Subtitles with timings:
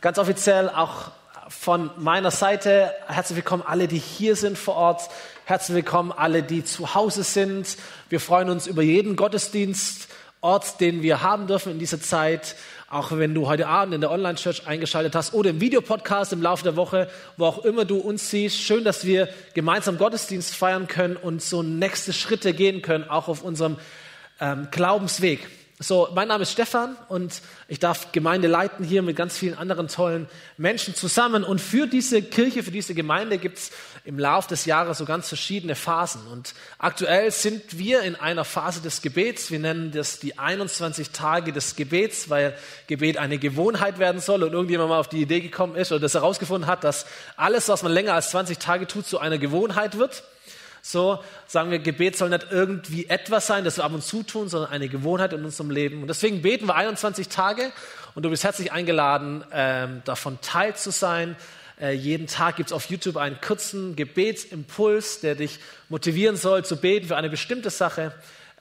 [0.00, 1.10] Ganz offiziell auch
[1.50, 5.10] von meiner Seite herzlich willkommen alle, die hier sind vor Ort.
[5.44, 7.76] Herzlich willkommen alle, die zu Hause sind.
[8.08, 12.56] Wir freuen uns über jeden Gottesdienstort, den wir haben dürfen in dieser Zeit.
[12.88, 16.64] Auch wenn du heute Abend in der Online-Church eingeschaltet hast oder im Videopodcast im Laufe
[16.64, 18.58] der Woche, wo auch immer du uns siehst.
[18.58, 23.42] Schön, dass wir gemeinsam Gottesdienst feiern können und so nächste Schritte gehen können, auch auf
[23.42, 23.76] unserem
[24.40, 25.46] ähm, Glaubensweg.
[25.78, 29.88] So, mein Name ist Stefan und ich darf Gemeinde leiten hier mit ganz vielen anderen
[29.88, 30.26] tollen
[30.56, 31.44] Menschen zusammen.
[31.44, 33.72] Und für diese Kirche, für diese Gemeinde gibt es
[34.06, 36.26] im Lauf des Jahres so ganz verschiedene Phasen.
[36.28, 39.50] Und aktuell sind wir in einer Phase des Gebets.
[39.50, 42.56] Wir nennen das die 21 Tage des Gebets, weil
[42.86, 46.14] Gebet eine Gewohnheit werden soll und irgendjemand mal auf die Idee gekommen ist oder das
[46.14, 47.04] herausgefunden hat, dass
[47.36, 50.22] alles, was man länger als 20 Tage tut, zu einer Gewohnheit wird.
[50.88, 51.18] So
[51.48, 54.70] sagen wir, Gebet soll nicht irgendwie etwas sein, das wir ab und zu tun, sondern
[54.70, 56.00] eine Gewohnheit in unserem Leben.
[56.00, 57.72] Und deswegen beten wir 21 Tage
[58.14, 61.34] und du bist herzlich eingeladen, ähm, davon teil zu sein.
[61.80, 66.76] Äh, jeden Tag gibt es auf YouTube einen kurzen Gebetsimpuls, der dich motivieren soll zu
[66.76, 68.14] beten für eine bestimmte Sache.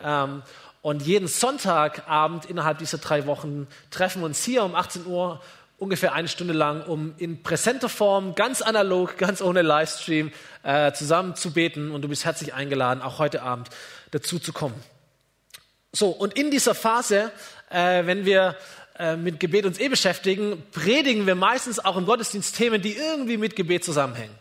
[0.03, 0.42] Ähm,
[0.81, 5.42] und jeden Sonntagabend innerhalb dieser drei Wochen treffen wir uns hier um 18 Uhr
[5.78, 10.31] ungefähr eine Stunde lang, um in präsenter Form, ganz analog, ganz ohne Livestream,
[10.64, 11.92] äh, zusammen zu beten.
[11.92, 13.70] Und du bist herzlich eingeladen, auch heute Abend
[14.12, 14.76] dazu zu kommen.
[15.92, 17.31] So, und in dieser Phase,
[17.70, 18.58] äh, wenn wir
[18.98, 23.38] äh, mit Gebet uns eh beschäftigen, predigen wir meistens auch im Gottesdienst Themen, die irgendwie
[23.38, 24.36] mit Gebet zusammenhängen.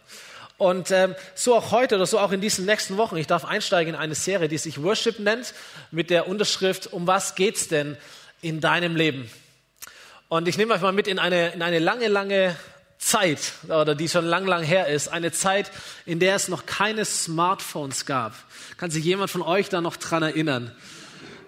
[0.57, 3.17] Und ähm, so auch heute oder so auch in diesen nächsten Wochen.
[3.17, 5.53] Ich darf einsteigen in eine Serie, die sich Worship nennt,
[5.91, 7.97] mit der Unterschrift, um was geht's denn
[8.41, 9.29] in deinem Leben?
[10.29, 12.57] Und ich nehme euch mal mit in eine, in eine lange, lange
[12.99, 15.09] Zeit, oder die schon lang, lang her ist.
[15.09, 15.71] Eine Zeit,
[16.07, 18.33] in der es noch keine Smartphones gab.
[18.79, 20.73] Kann sich jemand von euch da noch dran erinnern?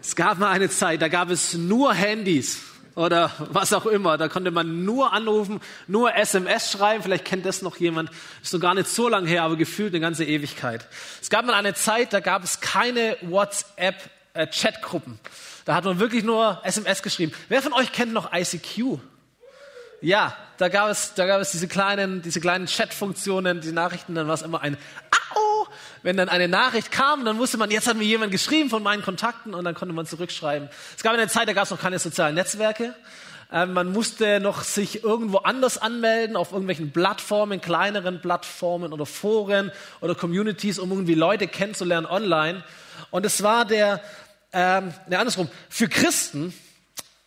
[0.00, 2.60] Es gab mal eine Zeit, da gab es nur Handys
[2.94, 4.18] oder was auch immer.
[4.18, 7.02] Da konnte man nur anrufen, nur SMS schreiben.
[7.02, 8.10] Vielleicht kennt das noch jemand.
[8.42, 10.86] Ist noch gar nicht so lange her, aber gefühlt eine ganze Ewigkeit.
[11.22, 14.15] Es gab mal eine Zeit, da gab es keine WhatsApp-Chatgruppen.
[14.36, 14.48] Äh,
[15.64, 17.32] da hat man wirklich nur SMS geschrieben.
[17.48, 18.98] Wer von euch kennt noch ICQ?
[20.00, 24.28] Ja, da gab es, da gab es diese kleinen, diese kleinen Chat-Funktionen, die Nachrichten, dann
[24.28, 24.76] war es immer ein
[25.34, 25.66] Au!
[26.02, 29.02] Wenn dann eine Nachricht kam, dann wusste man, jetzt hat mir jemand geschrieben von meinen
[29.02, 30.68] Kontakten und dann konnte man zurückschreiben.
[30.96, 32.94] Es gab eine Zeit, da gab es noch keine sozialen Netzwerke.
[33.50, 39.72] Ähm, man musste noch sich irgendwo anders anmelden, auf irgendwelchen Plattformen, kleineren Plattformen oder Foren
[40.00, 42.62] oder Communities, um irgendwie Leute kennenzulernen online.
[43.10, 44.00] Und es war der,
[44.56, 46.54] ähm, ne, andersrum, für Christen,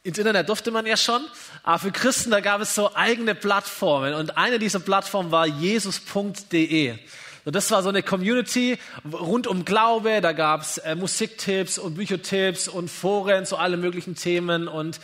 [0.02, 1.22] ins Internet durfte man ja schon,
[1.62, 6.98] aber für Christen, da gab es so eigene Plattformen und eine dieser Plattformen war jesus.de.
[7.46, 8.80] Und das war so eine Community
[9.14, 14.16] rund um Glaube, da gab es äh, Musiktipps und Büchertipps und Foren zu allen möglichen
[14.16, 15.00] Themen und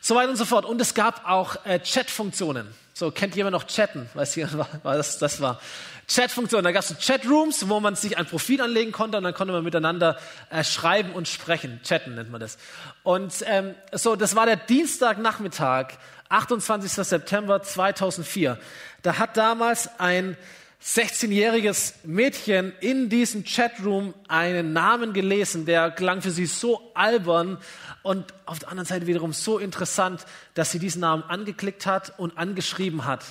[0.00, 0.64] so weiter und so fort.
[0.64, 2.66] Und es gab auch äh, Chat-Funktionen.
[2.94, 4.08] So, kennt jemand noch Chatten?
[4.14, 5.60] Weiß jemand, was das war?
[6.08, 6.62] Chatfunktion.
[6.62, 9.64] Da gab es Chatrooms, wo man sich ein Profil anlegen konnte und dann konnte man
[9.64, 10.18] miteinander
[10.50, 11.80] äh, schreiben und sprechen.
[11.82, 12.58] Chatten nennt man das.
[13.02, 15.94] Und ähm, so, das war der Dienstagnachmittag,
[16.28, 16.92] 28.
[16.92, 18.58] September 2004.
[19.02, 20.36] Da hat damals ein
[20.82, 27.58] 16-jähriges Mädchen in diesem Chatroom einen Namen gelesen, der klang für sie so albern
[28.02, 32.38] und auf der anderen Seite wiederum so interessant, dass sie diesen Namen angeklickt hat und
[32.38, 33.24] angeschrieben hat.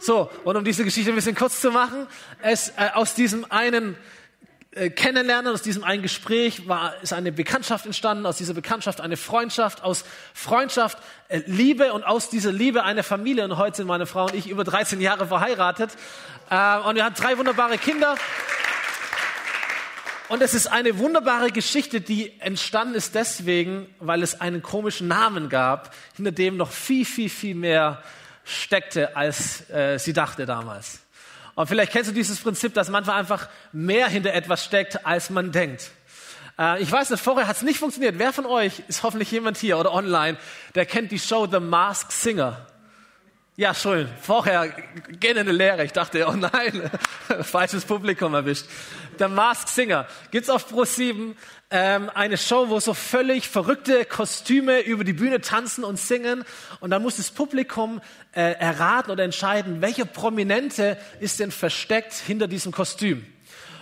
[0.00, 2.06] So, und um diese Geschichte ein bisschen kurz zu machen,
[2.42, 3.96] es, äh, aus diesem einen
[4.70, 9.16] äh, Kennenlernen, aus diesem einen Gespräch war, ist eine Bekanntschaft entstanden, aus dieser Bekanntschaft eine
[9.16, 10.04] Freundschaft, aus
[10.34, 10.98] Freundschaft
[11.28, 13.44] äh, Liebe und aus dieser Liebe eine Familie.
[13.44, 15.90] Und heute sind meine Frau und ich über 13 Jahre verheiratet.
[16.48, 18.14] Äh, und wir haben drei wunderbare Kinder.
[20.28, 25.48] Und es ist eine wunderbare Geschichte, die entstanden ist deswegen, weil es einen komischen Namen
[25.48, 28.02] gab, hinter dem noch viel, viel, viel mehr
[28.48, 31.00] steckte, als äh, sie dachte damals.
[31.54, 35.52] Und vielleicht kennst du dieses Prinzip, dass manchmal einfach mehr hinter etwas steckt, als man
[35.52, 35.90] denkt.
[36.58, 38.18] Äh, ich weiß nicht, vorher hat es nicht funktioniert.
[38.18, 40.38] Wer von euch ist hoffentlich jemand hier oder online,
[40.74, 42.66] der kennt die Show The Mask Singer?
[43.56, 44.08] Ja, schön.
[44.22, 45.84] Vorher gehen in eine Lehre.
[45.84, 46.90] Ich dachte, oh nein,
[47.42, 48.66] falsches Publikum erwischt.
[49.18, 51.36] The Mask Singer gibt's auf Pro 7
[51.70, 56.44] ähm, eine Show, wo so völlig verrückte Kostüme über die Bühne tanzen und singen.
[56.80, 58.00] Und dann muss das Publikum
[58.32, 63.26] äh, erraten oder entscheiden, welcher Prominente ist denn versteckt hinter diesem Kostüm.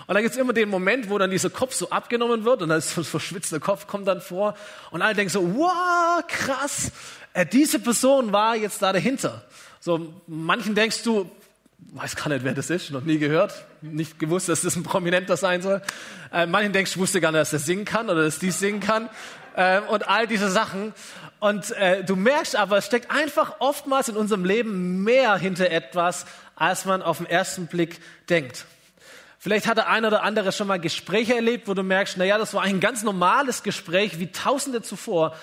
[0.06, 2.78] Und da gibt's immer den Moment, wo dann dieser Kopf so abgenommen wird und dann
[2.78, 4.56] ist so ein verschwitzter Kopf kommt dann vor
[4.92, 6.92] und alle denken so, wow, krass,
[7.32, 9.44] äh, diese Person war jetzt da dahinter.
[9.80, 11.30] So, manchen denkst du,
[11.78, 15.36] weiß gar nicht, wer das ist, noch nie gehört, nicht gewusst, dass das ein Prominenter
[15.36, 15.82] sein soll.
[16.32, 18.80] Äh, manchen denkst du, wusste gar nicht, dass er singen kann oder dass die singen
[18.80, 19.08] kann.
[19.56, 20.92] ähm, und all diese Sachen.
[21.40, 26.26] Und äh, du merkst aber, es steckt einfach oftmals in unserem Leben mehr hinter etwas,
[26.54, 28.66] als man auf den ersten Blick denkt.
[29.38, 32.54] Vielleicht hat der eine oder andere schon mal Gespräche erlebt, wo du merkst, naja, das
[32.54, 35.36] war ein ganz normales Gespräch wie Tausende zuvor.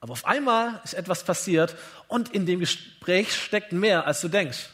[0.00, 1.74] Aber auf einmal ist etwas passiert
[2.06, 4.68] und in dem Gespräch steckt mehr, als du denkst.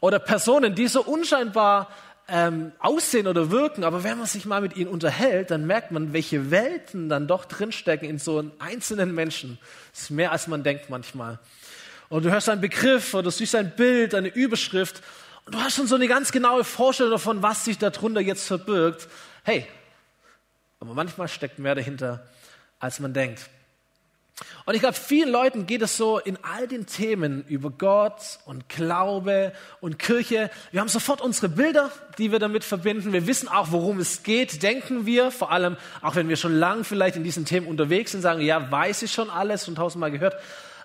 [0.00, 1.88] Oder Personen, die so unscheinbar
[2.28, 6.12] ähm, aussehen oder wirken, aber wenn man sich mal mit ihnen unterhält, dann merkt man,
[6.12, 9.58] welche Welten dann doch drinstecken in so einem einzelnen Menschen.
[9.92, 11.38] Das ist mehr, als man denkt manchmal.
[12.08, 15.02] Und du hörst einen Begriff oder du siehst ein Bild, eine Überschrift
[15.44, 19.08] und du hast schon so eine ganz genaue Vorstellung davon, was sich darunter jetzt verbirgt.
[19.44, 19.66] Hey,
[20.80, 22.26] aber manchmal steckt mehr dahinter,
[22.80, 23.48] als man denkt.
[24.66, 28.68] Und ich glaube, vielen Leuten geht es so in all den Themen über Gott und
[28.68, 30.50] Glaube und Kirche.
[30.72, 33.14] Wir haben sofort unsere Bilder, die wir damit verbinden.
[33.14, 35.30] Wir wissen auch, worum es geht, denken wir.
[35.30, 38.70] Vor allem, auch wenn wir schon lang vielleicht in diesen Themen unterwegs sind, sagen, ja,
[38.70, 40.36] weiß ich schon alles und tausendmal gehört.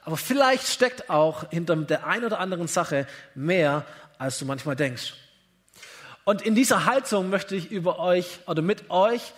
[0.06, 3.06] Aber vielleicht steckt auch hinter der einen oder anderen Sache
[3.36, 3.86] mehr,
[4.18, 5.14] als du manchmal denkst.
[6.24, 9.34] Und in dieser Haltung möchte ich über euch oder mit euch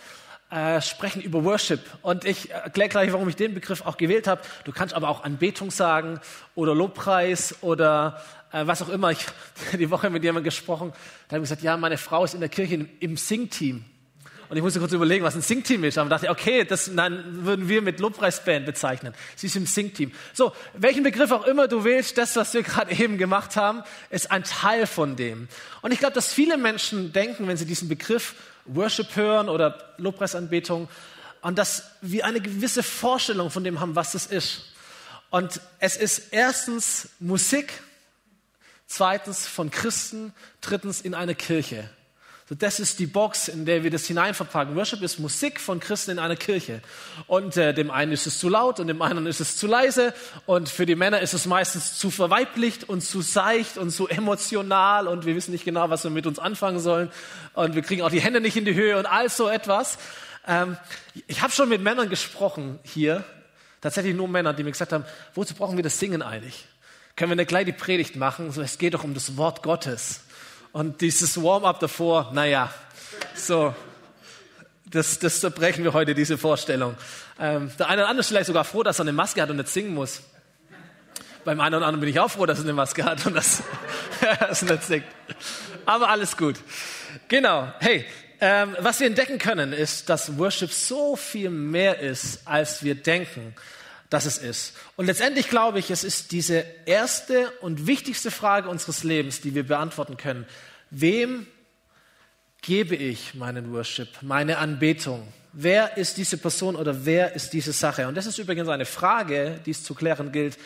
[0.54, 1.80] äh, sprechen über Worship.
[2.02, 4.40] Und ich erkläre gleich, warum ich den Begriff auch gewählt habe.
[4.62, 6.20] Du kannst aber auch Anbetung sagen
[6.54, 8.22] oder Lobpreis oder
[8.52, 9.10] äh, was auch immer.
[9.10, 9.26] Ich
[9.72, 10.92] die Woche mit jemandem gesprochen,
[11.28, 13.84] da habe ich gesagt, ja, meine Frau ist in der Kirche im, im Sing-Team.
[14.48, 15.98] Und ich musste kurz überlegen, was ein Sing-Team ist.
[15.98, 19.12] Aber dachte, okay, das dann würden wir mit Lobpreisband bezeichnen.
[19.34, 20.12] Sie ist im Sing-Team.
[20.34, 24.30] So, welchen Begriff auch immer du wählst, das, was wir gerade eben gemacht haben, ist
[24.30, 25.48] ein Teil von dem.
[25.82, 28.36] Und ich glaube, dass viele Menschen denken, wenn sie diesen Begriff
[28.66, 30.88] Worship hören oder Lobpreisanbetung,
[31.42, 34.72] und dass wir eine gewisse Vorstellung von dem haben, was das ist.
[35.28, 37.82] Und es ist erstens Musik,
[38.86, 40.32] zweitens von Christen,
[40.62, 41.90] drittens in einer Kirche.
[42.54, 44.76] So, das ist die Box, in der wir das hineinverpacken.
[44.76, 46.82] Worship ist Musik von Christen in einer Kirche.
[47.26, 50.14] Und äh, dem einen ist es zu laut und dem anderen ist es zu leise.
[50.46, 55.08] Und für die Männer ist es meistens zu verweiblicht und zu seicht und zu emotional.
[55.08, 57.10] Und wir wissen nicht genau, was wir mit uns anfangen sollen.
[57.54, 59.98] Und wir kriegen auch die Hände nicht in die Höhe und all so etwas.
[60.46, 60.76] Ähm,
[61.26, 63.24] ich habe schon mit Männern gesprochen hier.
[63.80, 65.04] Tatsächlich nur Männer, die mir gesagt haben,
[65.34, 66.66] wozu brauchen wir das Singen eigentlich?
[67.16, 68.52] Können wir eine kleine Predigt machen?
[68.52, 70.20] So, es geht doch um das Wort Gottes.
[70.74, 72.68] Und dieses Warm-up davor, naja,
[73.36, 73.72] so,
[74.86, 76.96] das, das zerbrechen wir heute, diese Vorstellung.
[77.38, 79.56] Ähm, der eine oder andere ist vielleicht sogar froh, dass er eine Maske hat und
[79.58, 80.22] nicht singen muss.
[81.44, 83.62] Beim einen oder anderen bin ich auch froh, dass er eine Maske hat und das,
[84.40, 85.04] das nicht singt.
[85.86, 86.56] Aber alles gut.
[87.28, 87.72] Genau.
[87.78, 88.04] Hey,
[88.40, 93.54] ähm, was wir entdecken können, ist, dass Worship so viel mehr ist, als wir denken
[94.14, 94.74] dass es ist.
[94.94, 99.66] Und letztendlich glaube ich, es ist diese erste und wichtigste Frage unseres Lebens, die wir
[99.66, 100.46] beantworten können.
[100.90, 101.48] Wem
[102.62, 105.26] gebe ich meinen Worship, meine Anbetung?
[105.52, 108.06] Wer ist diese Person oder wer ist diese Sache?
[108.06, 110.58] Und das ist übrigens eine Frage, die es zu klären gilt,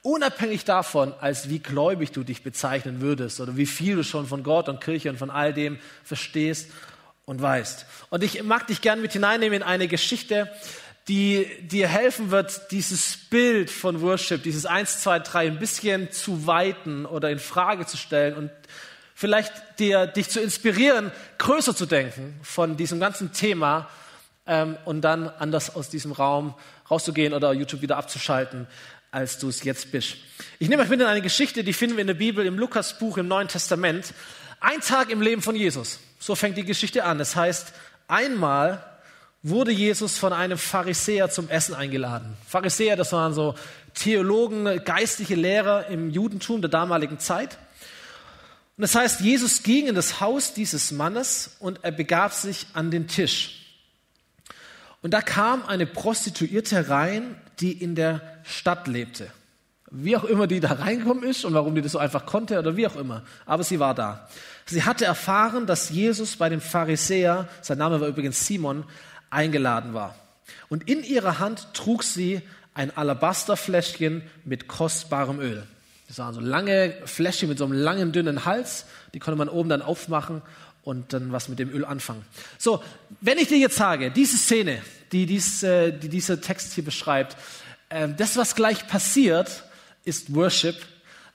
[0.00, 4.42] unabhängig davon, als wie gläubig du dich bezeichnen würdest oder wie viel du schon von
[4.42, 6.70] Gott und Kirche und von all dem verstehst
[7.26, 7.84] und weißt.
[8.08, 10.50] Und ich mag dich gern mit hineinnehmen in eine Geschichte,
[11.08, 16.46] die dir helfen wird, dieses Bild von Worship, dieses 1, 2, 3 ein bisschen zu
[16.46, 18.50] weiten oder in Frage zu stellen und
[19.14, 23.88] vielleicht dir, dich zu inspirieren, größer zu denken von diesem ganzen Thema
[24.46, 26.54] ähm, und dann anders aus diesem Raum
[26.90, 28.66] rauszugehen oder YouTube wieder abzuschalten,
[29.10, 30.16] als du es jetzt bist.
[30.58, 33.18] Ich nehme euch mit in eine Geschichte, die finden wir in der Bibel, im Lukasbuch
[33.18, 34.14] im Neuen Testament.
[34.60, 36.00] Ein Tag im Leben von Jesus.
[36.18, 37.18] So fängt die Geschichte an.
[37.18, 37.74] Das heißt,
[38.08, 38.82] einmal
[39.44, 42.34] wurde Jesus von einem Pharisäer zum Essen eingeladen.
[42.48, 43.54] Pharisäer, das waren so
[43.92, 47.58] Theologen, geistliche Lehrer im Judentum der damaligen Zeit.
[48.76, 52.90] Und das heißt, Jesus ging in das Haus dieses Mannes und er begab sich an
[52.90, 53.60] den Tisch.
[55.02, 59.30] Und da kam eine Prostituierte rein, die in der Stadt lebte.
[59.90, 62.76] Wie auch immer die da reingekommen ist und warum die das so einfach konnte oder
[62.78, 63.22] wie auch immer.
[63.44, 64.26] Aber sie war da.
[64.64, 68.84] Sie hatte erfahren, dass Jesus bei dem Pharisäer, sein Name war übrigens Simon,
[69.34, 70.14] eingeladen war.
[70.68, 72.42] Und in ihrer Hand trug sie
[72.74, 75.66] ein Alabasterfläschchen mit kostbarem Öl.
[76.08, 78.86] Das waren so lange Fläschchen mit so einem langen, dünnen Hals.
[79.14, 80.42] Die konnte man oben dann aufmachen
[80.82, 82.24] und dann was mit dem Öl anfangen.
[82.58, 82.82] So,
[83.20, 87.36] wenn ich dir jetzt sage, diese Szene, die, dies, äh, die dieser Text hier beschreibt,
[87.88, 89.64] äh, das, was gleich passiert,
[90.04, 90.76] ist Worship,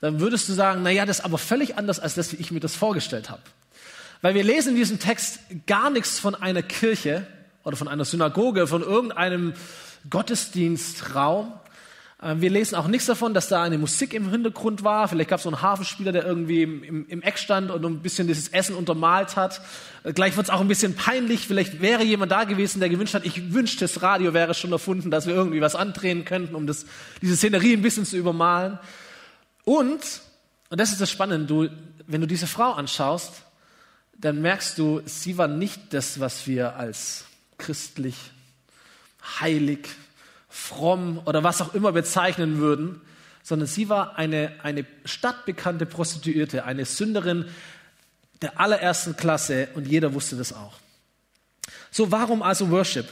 [0.02, 2.60] dann würdest du sagen, naja, das ist aber völlig anders, als das, wie ich mir
[2.60, 3.42] das vorgestellt habe.
[4.22, 7.26] Weil wir lesen in diesem Text gar nichts von einer Kirche,
[7.64, 9.54] oder von einer Synagoge, von irgendeinem
[10.10, 11.54] Gottesdienstraum,
[12.22, 15.08] Äh, wir lesen auch nichts davon, dass da eine Musik im Hintergrund war.
[15.08, 18.00] Vielleicht gab es so einen Hafenspieler, der irgendwie im, im, im, Eck stand und ein
[18.00, 19.62] bisschen dieses Essen untermalt hat.
[20.04, 21.48] Äh, gleich wird es auch ein bisschen peinlich.
[21.48, 25.12] Vielleicht wäre jemand da gewesen, der gewünscht hat, ich wünschte, das Radio wäre schon erfunden,
[25.12, 26.86] dass wir irgendwie was andrehen könnten, um das,
[27.22, 28.80] diese Szenerie ein bisschen zu übermalen.
[29.64, 30.22] Und,
[30.70, 31.70] und das ist das Spannende, du,
[32.08, 33.44] wenn du diese Frau anschaust,
[34.18, 37.26] dann merkst du, sie war nicht das, was wir als
[37.60, 38.16] christlich,
[39.40, 39.88] heilig,
[40.50, 43.02] fromm oder was auch immer bezeichnen würden,
[43.44, 47.46] sondern sie war eine, eine stadtbekannte Prostituierte, eine Sünderin
[48.42, 50.74] der allerersten Klasse und jeder wusste das auch.
[51.92, 53.08] So, warum also Worship?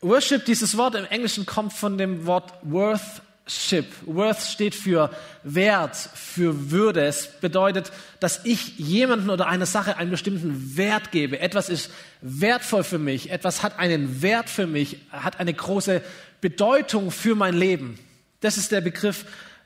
[0.00, 3.86] Worship, dieses Wort im Englischen kommt von dem Wort worth Worthship.
[4.06, 5.10] Worth steht für
[5.42, 7.04] Wert, für Würde.
[7.04, 7.90] Es bedeutet,
[8.20, 11.40] dass ich jemanden oder einer Sache einen bestimmten Wert gebe.
[11.40, 11.90] Etwas ist
[12.20, 13.30] wertvoll für mich.
[13.30, 16.00] Etwas hat einen Wert für mich, hat eine große
[16.40, 17.98] Bedeutung für mein Leben.
[18.40, 19.24] Das ist der Begriff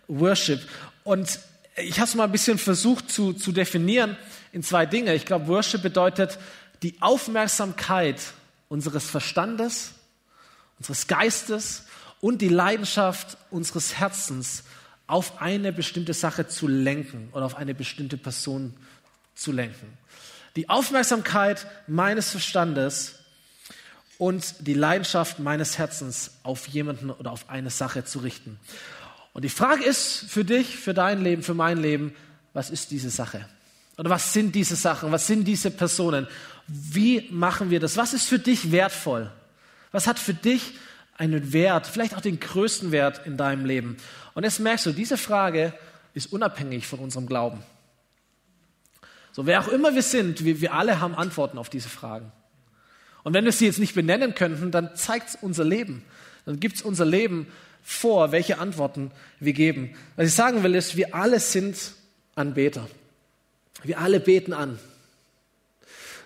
[0.09, 0.61] Worship.
[1.03, 1.38] Und
[1.76, 4.17] ich habe es mal ein bisschen versucht zu, zu definieren
[4.53, 5.14] in zwei Dinge.
[5.14, 6.38] Ich glaube, Worship bedeutet
[6.83, 8.19] die Aufmerksamkeit
[8.71, 9.91] unseres Verstandes,
[10.79, 11.85] unseres Geistes
[12.25, 14.64] und die Leidenschaft unseres Herzens
[15.07, 18.73] auf eine bestimmte Sache zu lenken oder auf eine bestimmte Person
[19.35, 19.99] zu lenken.
[20.57, 23.16] Die Aufmerksamkeit meines Verstandes
[24.16, 28.59] und die Leidenschaft meines Herzens auf jemanden oder auf eine Sache zu richten.
[29.35, 32.16] Und die Frage ist für dich, für dein Leben, für mein Leben,
[32.54, 33.47] was ist diese Sache?
[33.99, 35.12] Oder was sind diese Sachen?
[35.12, 36.26] Was sind diese Personen?
[36.69, 37.99] Wie machen wir das?
[37.99, 39.31] Was ist für dich wertvoll?
[39.93, 40.73] Was hat für dich
[41.16, 43.97] einen Wert, vielleicht auch den größten Wert in deinem Leben?
[44.35, 45.73] Und jetzt merkst du, diese Frage
[46.12, 47.62] ist unabhängig von unserem Glauben.
[49.33, 52.30] So, wer auch immer wir sind, wir, wir alle haben Antworten auf diese Fragen.
[53.25, 56.04] Und wenn wir sie jetzt nicht benennen könnten, dann zeigt es unser Leben.
[56.47, 57.49] Dann gibt es unser Leben
[57.83, 59.94] vor, welche Antworten wir geben.
[60.16, 61.94] Was ich sagen will, ist, wir alle sind
[62.35, 62.88] Anbeter.
[63.83, 64.78] Wir alle beten an.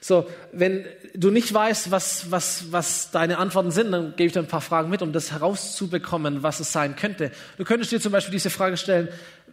[0.00, 4.40] So, wenn du nicht weißt, was, was, was deine Antworten sind, dann gebe ich dir
[4.40, 7.32] ein paar Fragen mit, um das herauszubekommen, was es sein könnte.
[7.56, 9.08] Du könntest dir zum Beispiel diese Frage stellen,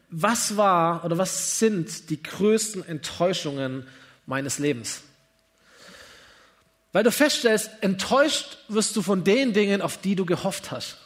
[0.10, 3.88] was war oder was sind die größten Enttäuschungen
[4.26, 5.02] meines Lebens?
[6.92, 10.98] Weil du feststellst, enttäuscht wirst du von den Dingen, auf die du gehofft hast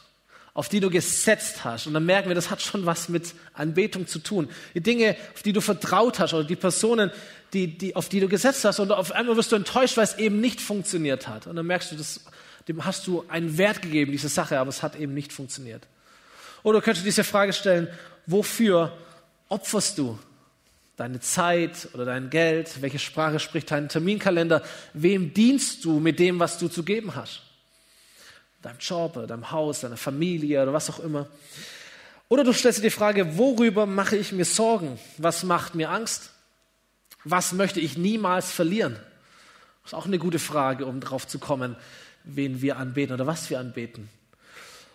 [0.60, 1.86] auf die du gesetzt hast.
[1.86, 4.46] Und dann merken wir, das hat schon was mit Anbetung zu tun.
[4.74, 7.10] Die Dinge, auf die du vertraut hast oder die Personen,
[7.54, 8.78] die, die, auf die du gesetzt hast.
[8.78, 11.46] Und auf einmal wirst du enttäuscht, weil es eben nicht funktioniert hat.
[11.46, 12.26] Und dann merkst du, das,
[12.68, 15.86] dem hast du einen Wert gegeben, diese Sache, aber es hat eben nicht funktioniert.
[16.62, 17.88] Oder du könntest diese Frage stellen,
[18.26, 18.92] wofür
[19.48, 20.18] opferst du
[20.98, 22.82] deine Zeit oder dein Geld?
[22.82, 24.62] Welche Sprache spricht dein Terminkalender?
[24.92, 27.44] Wem dienst du mit dem, was du zu geben hast?
[28.62, 31.28] Deinem Job oder deinem Haus, deiner Familie oder was auch immer.
[32.28, 34.98] Oder du stellst dir die Frage, worüber mache ich mir Sorgen?
[35.18, 36.30] Was macht mir Angst?
[37.24, 38.94] Was möchte ich niemals verlieren?
[39.82, 41.76] Das ist auch eine gute Frage, um drauf zu kommen,
[42.24, 44.08] wen wir anbeten oder was wir anbeten.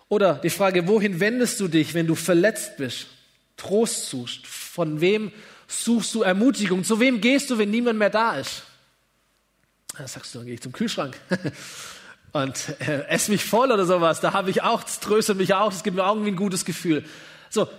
[0.07, 3.07] Oder die Frage, wohin wendest du dich, wenn du verletzt bist,
[3.57, 4.45] Trost suchst?
[4.45, 5.31] Von wem
[5.67, 6.83] suchst du Ermutigung?
[6.83, 8.63] Zu wem gehst du, wenn niemand mehr da ist?
[9.97, 11.17] Da sagst du, dann gehe ich zum Kühlschrank.
[12.35, 14.19] und äh, esse mich voll oder sowas.
[14.19, 17.05] Da habe ich auch, das tröstet mich auch, das gibt mir irgendwie ein gutes Gefühl.
[17.49, 17.69] So,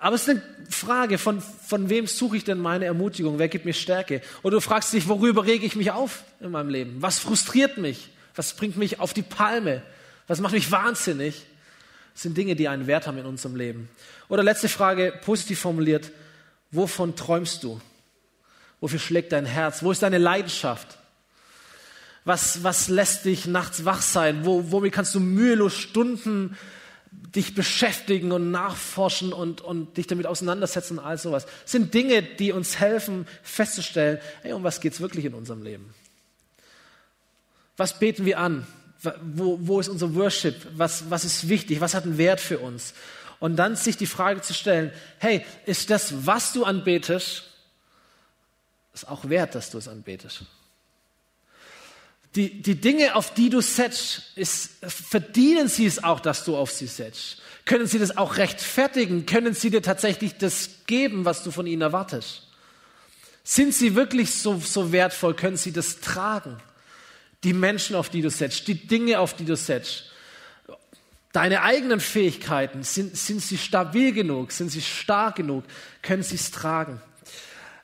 [0.00, 3.38] aber es ist eine Frage, von, von wem suche ich denn meine Ermutigung?
[3.38, 4.22] Wer gibt mir Stärke?
[4.42, 6.96] Oder du fragst dich, worüber rege ich mich auf in meinem Leben?
[7.00, 8.08] Was frustriert mich?
[8.34, 9.82] Was bringt mich auf die Palme?
[10.26, 11.46] Was macht mich wahnsinnig?
[12.12, 13.88] Das sind Dinge, die einen Wert haben in unserem Leben.
[14.28, 16.10] Oder letzte Frage, positiv formuliert,
[16.72, 17.80] wovon träumst du?
[18.80, 19.84] Wofür schlägt dein Herz?
[19.84, 20.98] Wo ist deine Leidenschaft?
[22.26, 24.44] Was, was lässt dich nachts wach sein?
[24.44, 26.56] Wo, womit kannst du mühelos Stunden
[27.12, 31.46] dich beschäftigen und nachforschen und, und dich damit auseinandersetzen und all sowas?
[31.62, 35.62] Das sind Dinge, die uns helfen festzustellen, hey, um was geht es wirklich in unserem
[35.62, 35.94] Leben?
[37.76, 38.66] Was beten wir an?
[39.22, 40.56] Wo, wo ist unser Worship?
[40.76, 41.80] Was, was ist wichtig?
[41.80, 42.92] Was hat einen Wert für uns?
[43.38, 47.44] Und dann sich die Frage zu stellen, hey, ist das, was du anbetest,
[48.94, 50.42] ist auch wert, dass du es anbetest?
[52.36, 56.70] Die, die Dinge, auf die du setzt, ist, verdienen sie es auch, dass du auf
[56.70, 57.38] sie setzt?
[57.64, 59.26] Können sie das auch rechtfertigen?
[59.26, 62.42] Können sie dir tatsächlich das geben, was du von ihnen erwartest?
[63.42, 65.34] Sind sie wirklich so, so wertvoll?
[65.34, 66.58] Können sie das tragen?
[67.42, 70.04] Die Menschen, auf die du setzt, die Dinge, auf die du setzt,
[71.32, 74.52] deine eigenen Fähigkeiten, sind, sind sie stabil genug?
[74.52, 75.64] Sind sie stark genug?
[76.02, 77.00] Können sie es tragen?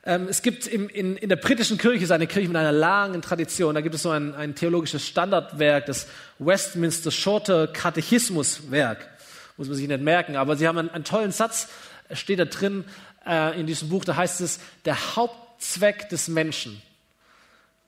[0.05, 3.21] Ähm, es gibt im, in, in der britischen Kirche, ist eine Kirche mit einer langen
[3.21, 6.07] Tradition, da gibt es so ein, ein theologisches Standardwerk, das
[6.39, 9.07] Westminster Shorter Katechismuswerk.
[9.55, 10.35] muss man sich nicht merken.
[10.35, 11.69] Aber sie haben einen, einen tollen Satz,
[12.11, 12.83] steht da drin
[13.25, 16.81] äh, in diesem Buch, da heißt es, der Hauptzweck des Menschen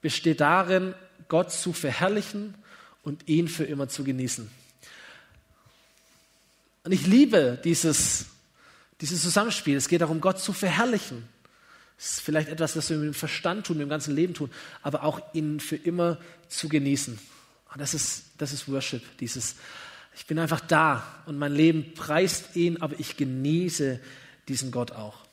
[0.01, 0.95] besteht darin,
[1.27, 2.55] Gott zu verherrlichen
[3.03, 4.49] und ihn für immer zu genießen.
[6.85, 8.27] Und ich liebe dieses,
[9.01, 9.75] dieses Zusammenspiel.
[9.75, 11.27] Es geht darum, Gott zu verherrlichen.
[11.97, 14.51] Es ist vielleicht etwas, was wir mit dem Verstand tun, mit dem ganzen Leben tun,
[14.81, 16.17] aber auch ihn für immer
[16.49, 17.17] zu genießen.
[17.73, 19.55] Und das ist, das ist Worship, dieses,
[20.15, 23.99] ich bin einfach da und mein Leben preist ihn, aber ich genieße
[24.47, 25.25] diesen Gott auch.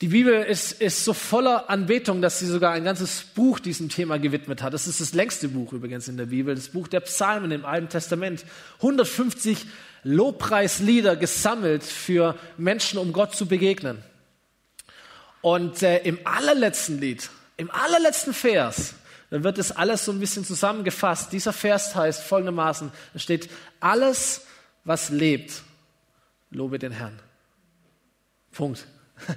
[0.00, 4.18] Die Bibel ist, ist so voller Anbetung, dass sie sogar ein ganzes Buch diesem Thema
[4.18, 4.74] gewidmet hat.
[4.74, 7.88] Das ist das längste Buch übrigens in der Bibel, das Buch der Psalmen im Alten
[7.88, 8.44] Testament.
[8.78, 9.64] 150
[10.02, 13.98] Lobpreislieder gesammelt für Menschen, um Gott zu begegnen.
[15.44, 18.94] Und äh, im allerletzten Lied, im allerletzten Vers,
[19.28, 21.34] da wird das alles so ein bisschen zusammengefasst.
[21.34, 24.46] Dieser Vers heißt folgendermaßen, es steht, alles,
[24.84, 25.60] was lebt,
[26.50, 27.20] lobe den Herrn.
[28.52, 28.86] Punkt.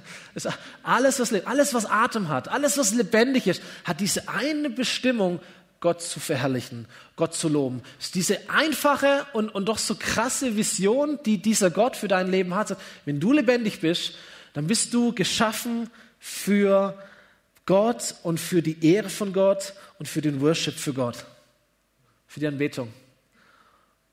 [0.82, 5.40] Alles, was lebt, alles, was Atem hat, alles, was lebendig ist, hat diese eine Bestimmung,
[5.80, 6.86] Gott zu verherrlichen,
[7.16, 7.82] Gott zu loben.
[8.14, 12.76] Diese einfache und, und doch so krasse Vision, die dieser Gott für dein Leben hat.
[13.04, 14.14] Wenn du lebendig bist,
[14.58, 15.88] dann bist du geschaffen
[16.18, 17.00] für
[17.64, 21.26] Gott und für die Ehre von Gott und für den Worship für Gott,
[22.26, 22.92] für die Anbetung.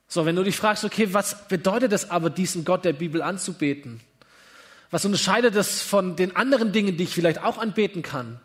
[0.08, 4.02] So, wenn du dich fragst, okay, was bedeutet es aber, diesen Gott der Bibel anzubeten?
[4.92, 8.40] Was unterscheidet es von den anderen Dingen, die ich vielleicht auch anbeten kann?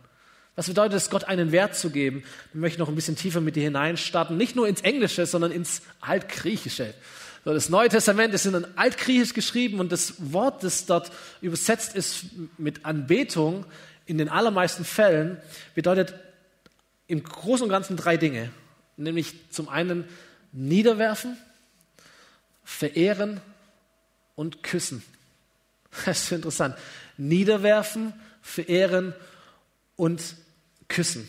[0.56, 2.24] Was bedeutet es, Gott einen Wert zu geben?
[2.54, 4.38] Ich möchte noch ein bisschen tiefer mit dir hineinstarten.
[4.38, 6.94] Nicht nur ins Englische, sondern ins Altgriechische.
[7.44, 12.26] Das Neue Testament ist in Altgriechisch geschrieben und das Wort, das dort übersetzt ist
[12.58, 13.64] mit Anbetung,
[14.04, 15.38] in den allermeisten Fällen,
[15.74, 16.14] bedeutet
[17.06, 18.50] im Großen und Ganzen drei Dinge.
[18.96, 20.04] Nämlich zum einen
[20.52, 21.36] niederwerfen,
[22.64, 23.40] verehren
[24.34, 25.02] und küssen.
[26.04, 26.76] Das ist interessant.
[27.16, 29.12] Niederwerfen, verehren
[29.96, 30.22] und
[30.86, 31.28] küssen.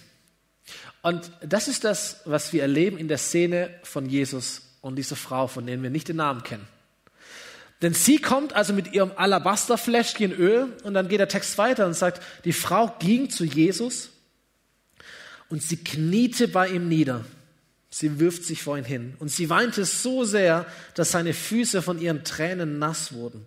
[1.02, 5.48] Und das ist das, was wir erleben in der Szene von Jesus und dieser Frau,
[5.48, 6.68] von denen wir nicht den Namen kennen.
[7.82, 11.96] Denn sie kommt also mit ihrem Alabasterfläschchen Öl und dann geht der Text weiter und
[11.96, 14.12] sagt, die Frau ging zu Jesus
[15.50, 17.26] und sie kniete bei ihm nieder.
[17.90, 20.66] Sie wirft sich vor ihn hin und sie weinte so sehr,
[20.96, 23.46] dass seine Füße von ihren Tränen nass wurden.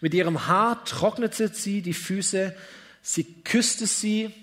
[0.00, 2.54] Mit ihrem Haar trocknete sie die Füße,
[3.00, 4.34] sie küsste sie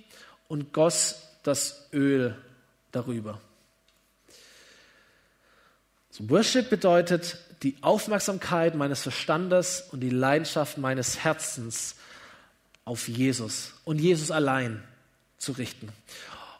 [0.47, 2.35] und goss das Öl
[2.91, 3.41] darüber.
[6.17, 11.95] So Worship bedeutet die Aufmerksamkeit meines Verstandes und die Leidenschaft meines Herzens
[12.85, 14.81] auf Jesus und Jesus allein
[15.39, 15.89] zu richten.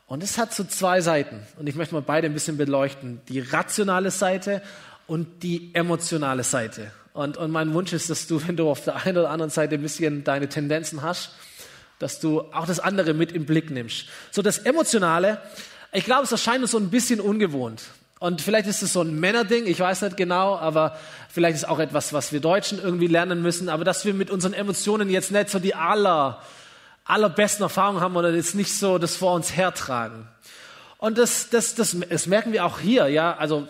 [0.08, 3.22] Und es hat so zwei Seiten und ich möchte mal beide ein bisschen beleuchten.
[3.30, 4.62] Die rationale Seite
[5.08, 6.92] und die emotionale Seite.
[7.14, 9.76] Und, und mein Wunsch ist, dass du, wenn du auf der einen oder anderen Seite
[9.76, 11.32] ein bisschen deine Tendenzen hast,
[12.00, 14.08] dass du auch das andere mit im Blick nimmst.
[14.32, 15.42] So das Emotionale,
[15.94, 17.84] ich glaube, es erscheint uns so ein bisschen ungewohnt.
[18.20, 20.98] Und vielleicht ist es so ein Männerding, ich weiß nicht genau, aber
[21.30, 24.54] vielleicht ist auch etwas, was wir Deutschen irgendwie lernen müssen, aber dass wir mit unseren
[24.54, 26.42] Emotionen jetzt nicht so die aller,
[27.04, 30.28] allerbesten Erfahrungen haben oder jetzt nicht so das vor uns hertragen.
[30.98, 33.68] Und das, das, das, das merken wir auch hier, ja, also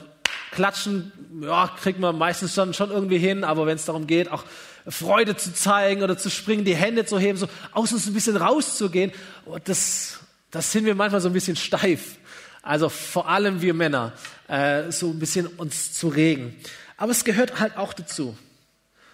[0.51, 4.43] Klatschen, ja, kriegt man meistens schon, schon irgendwie hin, aber wenn es darum geht, auch
[4.87, 8.37] Freude zu zeigen oder zu springen, die Hände zu heben, so aus uns ein bisschen
[8.37, 9.11] rauszugehen,
[9.45, 10.19] oh, das,
[10.51, 12.17] das sind wir manchmal so ein bisschen steif.
[12.65, 14.11] Also vor allem wir Männer,
[14.47, 16.55] äh, so ein bisschen uns zu regen.
[16.97, 18.37] Aber es gehört halt auch dazu.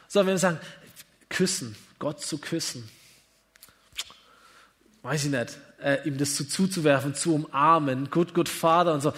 [0.08, 0.60] So, wenn wir sagen,
[1.30, 2.90] küssen, Gott zu küssen,
[5.04, 9.14] weiß ich nicht, äh, ihm das zu, zuzuwerfen, zu umarmen, good, good Father und so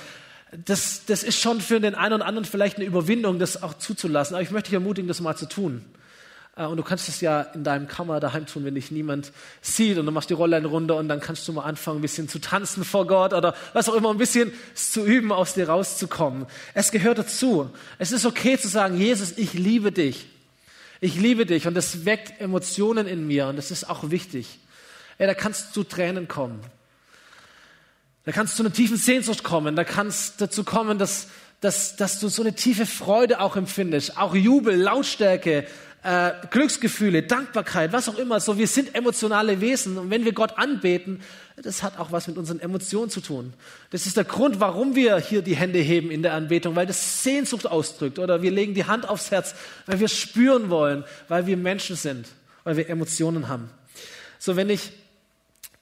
[0.65, 4.35] das, das ist schon für den einen oder anderen vielleicht eine Überwindung, das auch zuzulassen.
[4.35, 5.83] Aber ich möchte dich ermutigen, das mal zu tun.
[6.55, 9.97] Äh, und du kannst es ja in deinem Kammer daheim tun, wenn dich niemand sieht.
[9.97, 12.39] Und du machst die Rolle runter und dann kannst du mal anfangen, ein bisschen zu
[12.39, 16.45] tanzen vor Gott oder was auch immer, ein bisschen zu üben, aus dir rauszukommen.
[16.73, 17.69] Es gehört dazu.
[17.97, 20.27] Es ist okay zu sagen, Jesus, ich liebe dich.
[21.01, 21.67] Ich liebe dich.
[21.67, 23.47] Und das weckt Emotionen in mir.
[23.47, 24.59] Und das ist auch wichtig.
[25.19, 26.59] Ja, da kannst du Tränen kommen.
[28.25, 29.75] Da kannst du zu einer tiefen Sehnsucht kommen.
[29.75, 31.27] Da kannst dazu kommen, dass,
[31.59, 34.17] dass, dass du so eine tiefe Freude auch empfindest.
[34.17, 35.67] Auch Jubel, Lautstärke,
[36.03, 38.39] äh, Glücksgefühle, Dankbarkeit, was auch immer.
[38.39, 39.97] So, wir sind emotionale Wesen.
[39.97, 41.21] Und wenn wir Gott anbeten,
[41.55, 43.53] das hat auch was mit unseren Emotionen zu tun.
[43.91, 47.23] Das ist der Grund, warum wir hier die Hände heben in der Anbetung, weil das
[47.23, 48.19] Sehnsucht ausdrückt.
[48.19, 52.27] Oder wir legen die Hand aufs Herz, weil wir spüren wollen, weil wir Menschen sind,
[52.65, 53.69] weil wir Emotionen haben.
[54.39, 54.91] So, wenn ich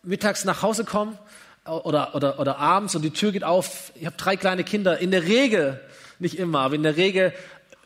[0.03, 1.17] mittags nach Hause komme,
[1.65, 3.91] oder, oder, oder abends und die Tür geht auf.
[3.93, 4.97] Ich habe drei kleine Kinder.
[4.97, 5.79] In der Regel,
[6.17, 7.33] nicht immer, aber in der Regel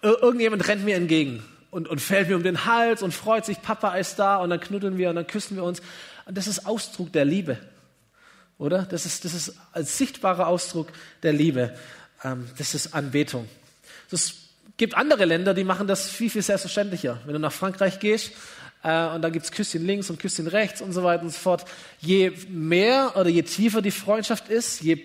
[0.01, 1.43] irgendjemand rennt mir entgegen
[1.75, 4.61] und, und fällt mir um den Hals und freut sich, Papa ist da und dann
[4.61, 5.81] knuddeln wir und dann küssen wir uns.
[6.25, 7.57] Und das ist Ausdruck der Liebe,
[8.57, 8.83] oder?
[8.83, 10.87] Das ist, das ist als sichtbarer Ausdruck
[11.21, 11.75] der Liebe.
[12.23, 13.49] Ähm, das ist Anbetung.
[14.09, 14.35] Es
[14.77, 17.19] gibt andere Länder, die machen das viel, viel selbstverständlicher.
[17.25, 18.31] Wenn du nach Frankreich gehst,
[18.81, 21.39] äh, und da gibt es Küsschen links und Küsschen rechts und so weiter und so
[21.39, 21.65] fort.
[21.99, 24.95] Je mehr oder je tiefer die Freundschaft ist, je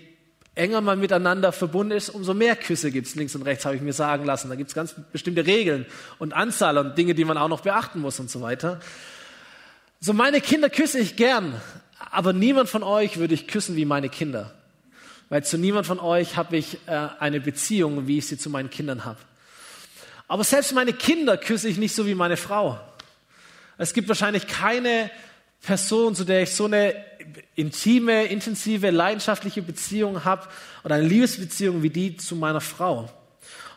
[0.55, 3.81] enger man miteinander verbunden ist, umso mehr Küsse gibt es links und rechts, habe ich
[3.81, 4.49] mir sagen lassen.
[4.49, 5.85] Da gibt es ganz bestimmte Regeln
[6.19, 8.79] und Anzahl und Dinge, die man auch noch beachten muss und so weiter.
[9.99, 11.61] So meine Kinder küsse ich gern,
[12.11, 14.53] aber niemand von euch würde ich küssen wie meine Kinder.
[15.29, 18.69] Weil zu niemand von euch habe ich äh, eine Beziehung, wie ich sie zu meinen
[18.69, 19.19] Kindern habe.
[20.27, 22.79] Aber selbst meine Kinder küsse ich nicht so wie meine Frau.
[23.77, 25.09] Es gibt wahrscheinlich keine
[25.61, 26.95] Person, zu der ich so eine
[27.55, 30.47] intime, intensive, leidenschaftliche Beziehung habe
[30.83, 33.09] oder eine Liebesbeziehung wie die zu meiner Frau.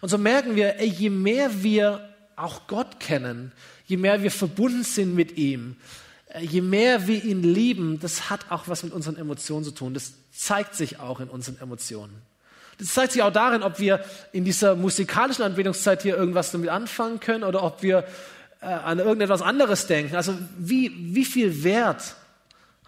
[0.00, 3.52] Und so merken wir, ey, je mehr wir auch Gott kennen,
[3.86, 5.76] je mehr wir verbunden sind mit ihm,
[6.28, 9.94] äh, je mehr wir ihn lieben, das hat auch was mit unseren Emotionen zu tun.
[9.94, 12.14] Das zeigt sich auch in unseren Emotionen.
[12.78, 17.20] Das zeigt sich auch darin, ob wir in dieser musikalischen Anbetungszeit hier irgendwas damit anfangen
[17.20, 18.04] können oder ob wir
[18.60, 20.16] äh, an irgendetwas anderes denken.
[20.16, 22.16] Also wie, wie viel Wert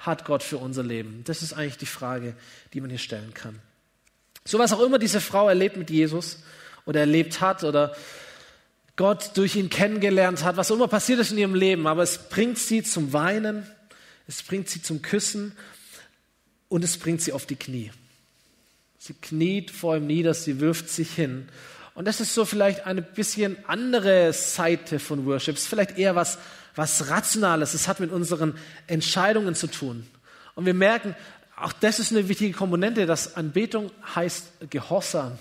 [0.07, 1.23] hat Gott für unser Leben?
[1.25, 2.35] Das ist eigentlich die Frage,
[2.73, 3.59] die man hier stellen kann.
[4.45, 6.39] So was auch immer diese Frau erlebt mit Jesus
[6.85, 7.97] oder erlebt hat oder
[8.95, 12.17] Gott durch ihn kennengelernt hat, was auch immer passiert ist in ihrem Leben, aber es
[12.17, 13.67] bringt sie zum Weinen,
[14.27, 15.53] es bringt sie zum Küssen
[16.69, 17.91] und es bringt sie auf die Knie.
[18.99, 21.49] Sie kniet vor ihm nieder, sie wirft sich hin
[21.97, 25.57] und das ist so vielleicht eine bisschen andere Seite von Worship.
[25.57, 26.37] Vielleicht eher was,
[26.77, 27.75] was Rationales.
[27.75, 28.55] Es hat mit unseren
[28.87, 30.07] Entscheidungen zu tun.
[30.55, 31.17] Und wir merken,
[31.57, 35.39] auch das ist eine wichtige Komponente, dass Anbetung heißt Gehorsam.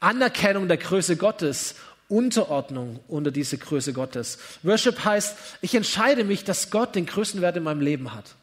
[0.00, 1.76] Anerkennung der Größe Gottes,
[2.08, 4.38] Unterordnung unter diese Größe Gottes.
[4.62, 8.34] Worship heißt, ich entscheide mich, dass Gott den größten Wert in meinem Leben hat.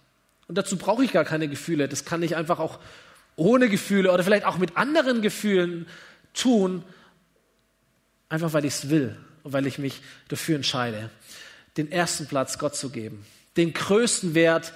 [0.47, 1.87] Und dazu brauche ich gar keine Gefühle.
[1.87, 2.79] Das kann ich einfach auch
[3.35, 5.87] ohne Gefühle oder vielleicht auch mit anderen Gefühlen
[6.33, 6.83] tun,
[8.29, 11.09] einfach weil ich es will und weil ich mich dafür entscheide,
[11.77, 13.25] den ersten Platz Gott zu geben,
[13.57, 14.73] den größten Wert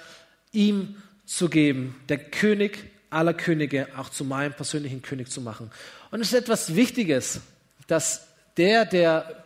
[0.52, 5.70] ihm zu geben, der König aller Könige auch zu meinem persönlichen König zu machen.
[6.10, 7.40] Und es ist etwas Wichtiges,
[7.86, 9.44] dass der, der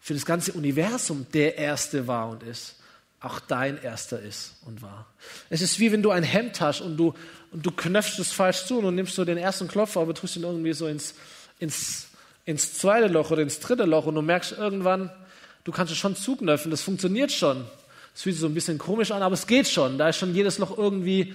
[0.00, 2.76] für das ganze Universum der Erste war und ist,
[3.20, 5.06] auch dein Erster ist und war.
[5.50, 7.14] Es ist wie wenn du ein Hemd hast und du,
[7.50, 10.44] und du knöpfst es falsch zu und nimmst so den ersten Klopfer, aber tust ihn
[10.44, 11.14] irgendwie so ins,
[11.58, 12.08] ins,
[12.44, 15.10] ins zweite Loch oder ins dritte Loch und du merkst irgendwann,
[15.66, 17.64] du kannst es schon zuknöpfen, das funktioniert schon.
[18.14, 19.98] Das fühlt sich so ein bisschen komisch an, aber es geht schon.
[19.98, 21.34] Da ist schon jedes Loch irgendwie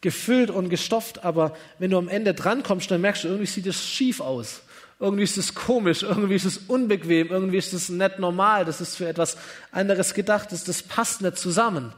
[0.00, 3.86] gefüllt und gestopft, aber wenn du am Ende drankommst, dann merkst du, irgendwie sieht es
[3.86, 4.62] schief aus.
[4.98, 8.96] Irgendwie ist es komisch, irgendwie ist es unbequem, irgendwie ist es nicht normal, das ist
[8.96, 9.36] für etwas
[9.70, 11.92] anderes gedacht, das, das passt nicht zusammen.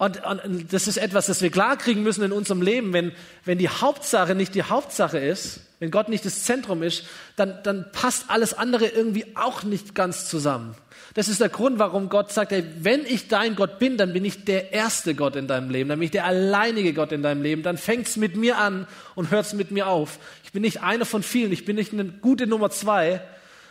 [0.00, 2.94] Und, und das ist etwas, das wir klarkriegen müssen in unserem Leben.
[2.94, 3.12] Wenn,
[3.44, 7.04] wenn die Hauptsache nicht die Hauptsache ist, wenn Gott nicht das Zentrum ist,
[7.36, 10.74] dann, dann passt alles andere irgendwie auch nicht ganz zusammen.
[11.12, 14.24] Das ist der Grund, warum Gott sagt, ey, wenn ich dein Gott bin, dann bin
[14.24, 17.42] ich der erste Gott in deinem Leben, dann bin ich der alleinige Gott in deinem
[17.42, 17.62] Leben.
[17.62, 18.86] Dann fängt's mit mir an
[19.16, 20.18] und hört's mit mir auf.
[20.44, 23.20] Ich bin nicht einer von vielen, ich bin nicht eine gute Nummer zwei,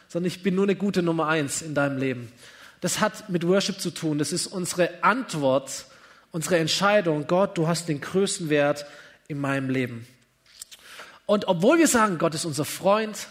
[0.07, 2.31] sondern ich bin nur eine gute Nummer eins in deinem Leben.
[2.81, 4.19] Das hat mit Worship zu tun.
[4.19, 5.85] Das ist unsere Antwort
[6.31, 8.85] unsere Entscheidung, Gott, du hast den größten Wert
[9.27, 10.07] in meinem Leben.
[11.25, 13.27] Und obwohl wir sagen, Gott ist unser Freund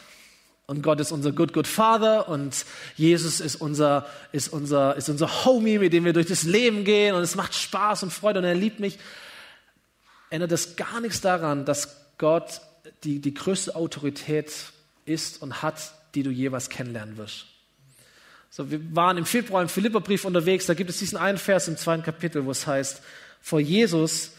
[0.66, 5.44] und Gott ist unser Good Good Father und Jesus ist unser, ist unser, ist unser
[5.44, 8.44] Homie, mit dem wir durch das Leben gehen und es macht Spaß und Freude und
[8.44, 8.98] er liebt mich,
[10.30, 12.60] ändert das gar nichts daran, dass Gott
[13.02, 14.52] die, die größte Autorität
[15.04, 17.46] ist und hat, die du jeweils kennenlernen wirst.
[18.50, 21.76] So, wir waren im Februar im Philipperbrief unterwegs, da gibt es diesen einen Vers im
[21.76, 23.02] zweiten Kapitel, wo es heißt,
[23.40, 24.32] vor Jesus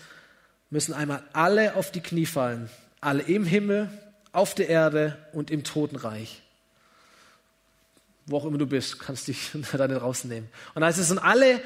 [0.70, 2.70] müssen einmal alle auf die Knie fallen,
[3.02, 3.90] alle im Himmel,
[4.32, 6.42] auf der Erde und im Totenreich.
[8.26, 10.50] Wo auch immer du bist, kannst dich da nicht rausnehmen.
[10.76, 11.62] Und heißt es, und alle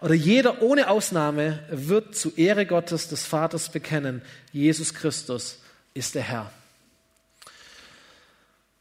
[0.00, 5.58] oder jeder ohne Ausnahme wird zu Ehre Gottes, des Vaters bekennen, Jesus Christus
[5.94, 6.52] ist der Herr.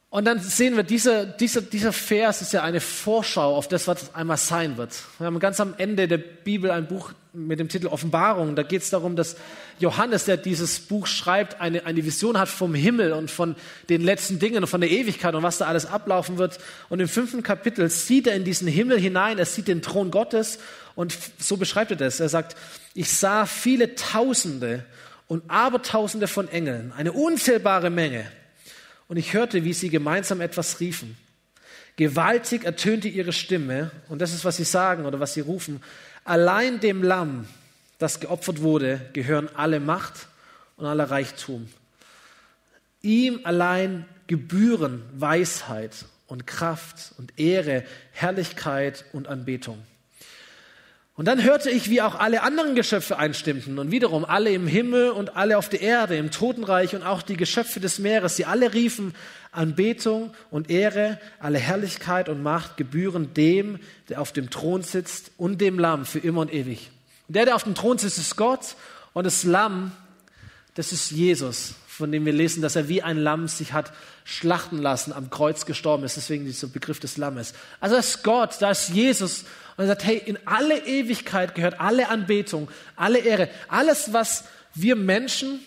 [0.10, 4.15] Und dann sehen wir, dieser, dieser, dieser Vers ist ja eine Vorschau auf das, was
[4.15, 5.04] einmal sein wird.
[5.17, 8.56] Wir haben ganz am Ende der Bibel ein Buch mit dem Titel Offenbarung.
[8.56, 9.36] Da geht es darum, dass
[9.80, 13.58] Johannes, der dieses Buch schreibt, eine, eine Vision hat vom Himmel und von
[13.89, 16.58] den letzten Dingen und von der Ewigkeit und was da alles ablaufen wird.
[16.88, 20.60] Und im fünften Kapitel sieht er in diesen Himmel hinein, er sieht den Thron Gottes
[20.96, 22.22] und so beschreibt er das.
[22.22, 22.56] Er sagt,
[22.93, 24.86] ich sah viele Tausende
[25.28, 28.26] und Abertausende von Engeln, eine unzählbare Menge
[29.08, 31.17] und ich hörte, wie sie gemeinsam etwas riefen.
[31.96, 35.82] Gewaltig ertönte ihre Stimme, und das ist, was sie sagen oder was sie rufen.
[36.24, 37.48] Allein dem Lamm,
[37.98, 40.28] das geopfert wurde, gehören alle Macht
[40.76, 41.67] und aller Reichtum.
[43.02, 49.82] Ihm allein gebühren Weisheit und Kraft und Ehre, Herrlichkeit und Anbetung.
[51.17, 55.10] Und dann hörte ich, wie auch alle anderen Geschöpfe einstimmten und wiederum alle im Himmel
[55.10, 58.36] und alle auf der Erde, im Totenreich und auch die Geschöpfe des Meeres.
[58.36, 59.15] Sie alle riefen
[59.51, 65.60] Anbetung und Ehre, alle Herrlichkeit und Macht gebühren dem, der auf dem Thron sitzt und
[65.60, 66.91] dem Lamm für immer und ewig.
[67.27, 68.75] Der, der auf dem Thron sitzt, ist Gott
[69.13, 69.93] und das Lamm,
[70.75, 73.91] das ist Jesus, von dem wir lesen, dass er wie ein Lamm sich hat
[74.23, 76.17] schlachten lassen, am Kreuz gestorben ist.
[76.17, 77.53] Deswegen dieser Begriff des Lammes.
[77.80, 79.45] Also das ist Gott, da ist Jesus
[79.77, 84.95] und er sagt, hey, in alle Ewigkeit gehört alle Anbetung, alle Ehre, alles, was wir
[84.95, 85.59] Menschen,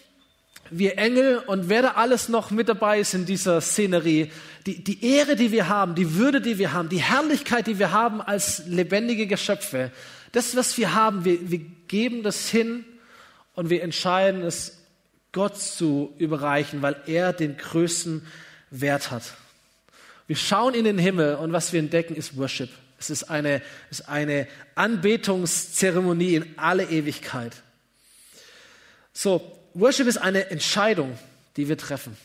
[0.70, 4.30] wir Engel und wer da alles noch mit dabei ist in dieser Szenerie,
[4.66, 7.92] die, die Ehre, die wir haben, die Würde, die wir haben, die Herrlichkeit, die wir
[7.92, 9.90] haben als lebendige Geschöpfe,
[10.32, 12.84] das, was wir haben, wir, wir geben das hin
[13.54, 14.78] und wir entscheiden es
[15.32, 18.26] Gott zu überreichen, weil er den größten
[18.70, 19.22] Wert hat.
[20.26, 22.70] Wir schauen in den Himmel und was wir entdecken ist Worship.
[23.00, 27.56] Es ist eine, es ist eine Anbetungszeremonie in alle Ewigkeit.
[29.12, 31.18] So, Worship ist eine Entscheidung,
[31.56, 32.16] die wir treffen.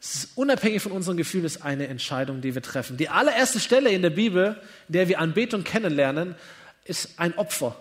[0.00, 2.96] Es ist unabhängig von unseren Gefühlen, ist eine Entscheidung, die wir treffen.
[2.96, 6.36] Die allererste Stelle in der Bibel, in der wir Anbetung kennenlernen,
[6.84, 7.76] ist ein Opfer.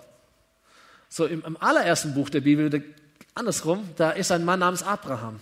[1.08, 2.84] So im, im allerersten Buch der Bibel,
[3.36, 5.40] andersrum, da ist ein Mann namens Abraham.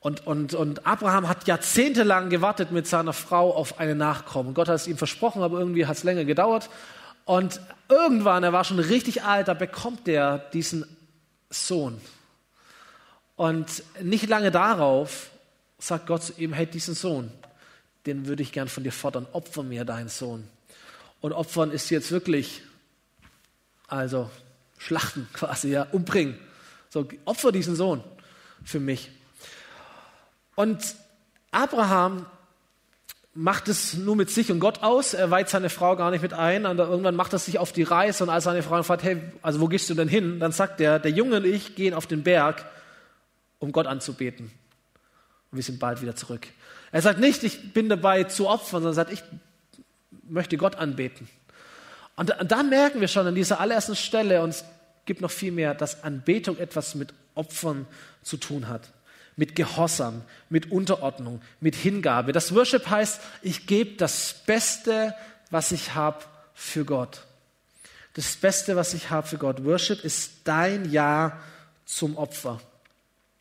[0.00, 4.54] Und, und, und Abraham hat jahrzehntelang gewartet mit seiner Frau auf eine Nachkommen.
[4.54, 6.70] Gott hat es ihm versprochen, aber irgendwie hat es länger gedauert.
[7.24, 10.84] Und irgendwann, er war schon richtig alt, da bekommt er diesen
[11.50, 12.00] Sohn.
[13.34, 15.30] Und nicht lange darauf
[15.78, 17.30] sagt Gott zu ihm, hey, diesen Sohn,
[18.06, 20.48] den würde ich gern von dir fordern, opfer mir deinen Sohn.
[21.20, 22.62] Und opfern ist jetzt wirklich,
[23.88, 24.30] also
[24.78, 26.38] schlachten quasi, ja, umbringen.
[26.88, 28.02] So, opfer diesen Sohn
[28.64, 29.10] für mich.
[30.56, 30.96] Und
[31.52, 32.26] Abraham
[33.34, 35.14] macht es nur mit sich und Gott aus.
[35.14, 36.64] Er weiht seine Frau gar nicht mit ein.
[36.64, 38.24] Und irgendwann macht er sich auf die Reise.
[38.24, 40.40] Und als seine Frau fragt, hey, also wo gehst du denn hin?
[40.40, 42.64] Dann sagt er, der Junge und ich gehen auf den Berg,
[43.58, 44.50] um Gott anzubeten.
[45.50, 46.46] Und wir sind bald wieder zurück.
[46.90, 49.22] Er sagt nicht, ich bin dabei zu opfern, sondern sagt, ich
[50.26, 51.28] möchte Gott anbeten.
[52.16, 54.64] Und da merken wir schon an dieser allerersten Stelle, und es
[55.04, 57.86] gibt noch viel mehr, dass Anbetung etwas mit Opfern
[58.22, 58.90] zu tun hat
[59.36, 62.32] mit Gehorsam, mit Unterordnung, mit Hingabe.
[62.32, 65.14] Das Worship heißt, ich gebe das Beste,
[65.50, 67.22] was ich habe für Gott.
[68.14, 69.64] Das Beste, was ich habe für Gott.
[69.64, 71.38] Worship ist dein Ja
[71.84, 72.60] zum Opfer.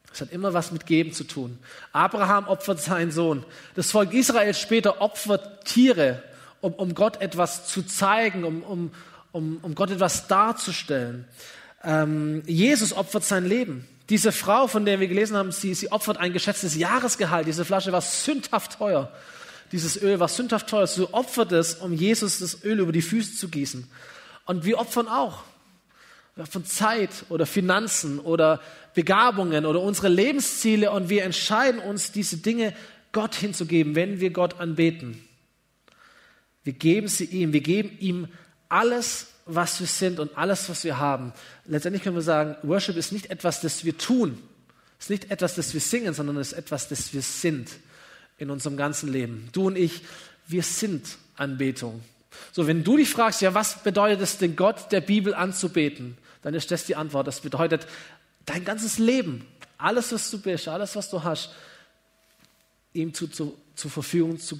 [0.10, 1.60] Das hat immer was mit Geben zu tun.
[1.93, 3.45] Abraham opfert seinen Sohn.
[3.75, 6.23] Das Volk Israel später opfert Tiere,
[6.62, 8.91] um, um Gott etwas zu zeigen, um, um,
[9.31, 11.25] um, um Gott etwas darzustellen.
[11.84, 13.88] Ähm, Jesus opfert sein Leben.
[14.10, 17.48] Diese Frau, von der wir gelesen haben, sie, sie opfert ein geschätztes Jahresgehalt.
[17.48, 19.12] Diese Flasche war sündhaft teuer.
[19.72, 20.86] Dieses Öl war sündhaft teuer.
[20.86, 23.89] Sie opfert es, um Jesus das Öl über die Füße zu gießen.
[24.46, 25.44] Und wir opfern auch.
[26.36, 28.62] Wir opfern Zeit oder Finanzen oder
[28.94, 32.74] Begabungen oder unsere Lebensziele und wir entscheiden uns, diese Dinge
[33.12, 35.26] Gott hinzugeben, wenn wir Gott anbeten.
[36.63, 37.54] Wir geben sie ihm.
[37.54, 38.28] Wir geben ihm
[38.70, 41.31] alles, was wir sind und alles, was wir haben.
[41.65, 44.41] Letztendlich können wir sagen, Worship ist nicht etwas, das wir tun.
[44.97, 47.69] Es ist nicht etwas, das wir singen, sondern es ist etwas, das wir sind
[48.38, 49.49] in unserem ganzen Leben.
[49.53, 50.01] Du und ich,
[50.47, 52.03] wir sind Anbetung.
[52.51, 56.53] So, wenn du dich fragst, ja, was bedeutet es, den Gott der Bibel anzubeten, dann
[56.53, 57.27] ist das die Antwort.
[57.27, 57.88] Das bedeutet,
[58.45, 59.45] dein ganzes Leben,
[59.77, 61.51] alles, was du bist, alles, was du hast,
[62.93, 64.60] ihm zu, zu, zur Verfügung zu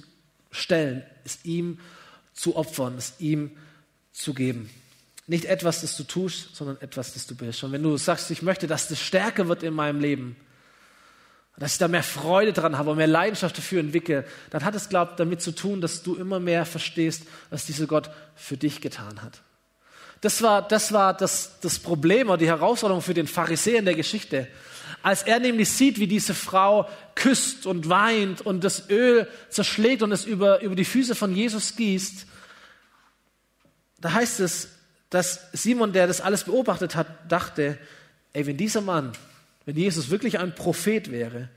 [0.50, 1.80] stellen, ist ihm
[2.34, 3.65] zu opfern, ist ihm zu
[4.16, 4.70] zu geben.
[5.26, 7.62] Nicht etwas, das du tust, sondern etwas, das du bist.
[7.64, 10.36] Und wenn du sagst, ich möchte, dass das stärker wird in meinem Leben,
[11.58, 14.88] dass ich da mehr Freude dran habe und mehr Leidenschaft dafür entwickle, dann hat es,
[14.88, 18.80] glaube ich, damit zu tun, dass du immer mehr verstehst, was dieser Gott für dich
[18.80, 19.40] getan hat.
[20.20, 23.94] Das war, das, war das, das Problem oder die Herausforderung für den Pharisäer in der
[23.94, 24.48] Geschichte.
[25.02, 30.12] Als er nämlich sieht, wie diese Frau küsst und weint und das Öl zerschlägt und
[30.12, 32.26] es über, über die Füße von Jesus gießt,
[33.98, 34.68] da heißt es,
[35.10, 37.78] dass Simon, der das alles beobachtet hat, dachte,
[38.32, 39.12] ey, wenn dieser Mann,
[39.64, 41.48] wenn Jesus wirklich ein Prophet wäre,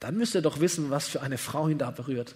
[0.00, 2.34] dann müsste er doch wissen, was für eine Frau ihn da berührt.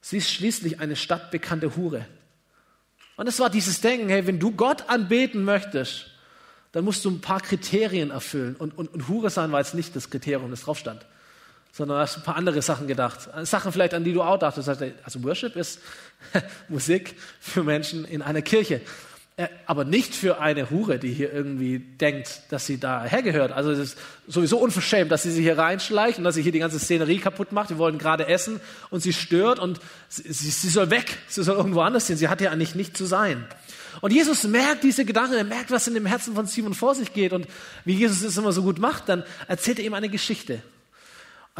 [0.00, 2.06] Sie ist schließlich eine stadtbekannte Hure.
[3.16, 6.06] Und es war dieses Denken, hey, wenn du Gott anbeten möchtest,
[6.72, 8.56] dann musst du ein paar Kriterien erfüllen.
[8.56, 11.04] Und, und, und Hure sein war jetzt nicht das Kriterium, das drauf stand.
[11.72, 13.28] Sondern hast ein paar andere Sachen gedacht.
[13.42, 14.68] Sachen vielleicht, an die du auch dachtest.
[14.68, 15.80] Also Worship ist
[16.68, 18.80] Musik für Menschen in einer Kirche.
[19.40, 23.52] Äh, aber nicht für eine Hure, die hier irgendwie denkt, dass sie da hergehört.
[23.52, 26.58] Also es ist sowieso unverschämt, dass sie sich hier reinschleicht und dass sie hier die
[26.58, 27.70] ganze Szenerie kaputt macht.
[27.70, 31.16] Wir wollen gerade essen und sie stört und sie, sie soll weg.
[31.28, 32.18] Sie soll irgendwo anders hin.
[32.18, 33.46] Sie hat hier eigentlich nicht zu sein.
[34.02, 37.14] Und Jesus merkt diese Gedanken, er merkt, was in dem Herzen von Simon vor sich
[37.14, 37.32] geht.
[37.32, 37.46] Und
[37.86, 40.62] wie Jesus es immer so gut macht, dann erzählt er ihm eine Geschichte.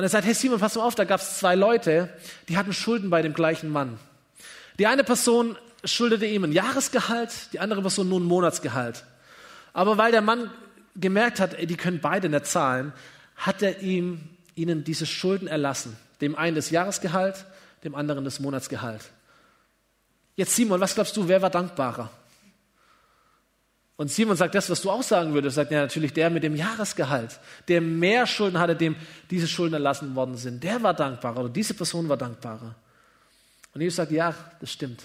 [0.01, 2.09] Und er sagt, hey Simon, pass mal auf, da gab es zwei Leute,
[2.49, 3.99] die hatten Schulden bei dem gleichen Mann.
[4.79, 9.05] Die eine Person schuldete ihm ein Jahresgehalt, die andere Person nur ein Monatsgehalt.
[9.75, 10.51] Aber weil der Mann
[10.97, 12.95] gemerkt hat, ey, die können beide nicht zahlen,
[13.37, 14.23] hat er ihm,
[14.55, 15.95] ihnen diese Schulden erlassen.
[16.23, 17.45] Dem einen das Jahresgehalt,
[17.85, 19.03] dem anderen das Monatsgehalt.
[20.35, 22.09] Jetzt Simon, was glaubst du, wer war dankbarer?
[24.01, 26.57] Und Simon sagt das, was du auch sagen würdest, sagt ja natürlich der mit dem
[26.57, 28.97] Jahresgehalt, der mehr Schulden hatte, dem
[29.31, 30.65] diese Schulden erlassen worden sind.
[30.65, 32.75] Der war dankbarer oder diese Person war dankbarer.
[33.75, 35.03] Und Jesus sagt, ja, das stimmt.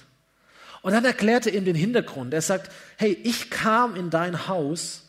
[0.82, 2.34] Und dann erklärt er ihm den Hintergrund.
[2.34, 5.02] Er sagt, hey, ich kam in dein Haus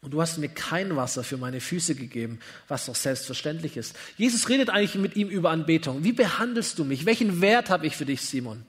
[0.00, 3.94] und du hast mir kein Wasser für meine Füße gegeben, was doch selbstverständlich ist.
[4.16, 6.02] Jesus redet eigentlich mit ihm über Anbetung.
[6.02, 7.06] Wie behandelst du mich?
[7.06, 8.66] Welchen Wert habe ich für dich, Simon?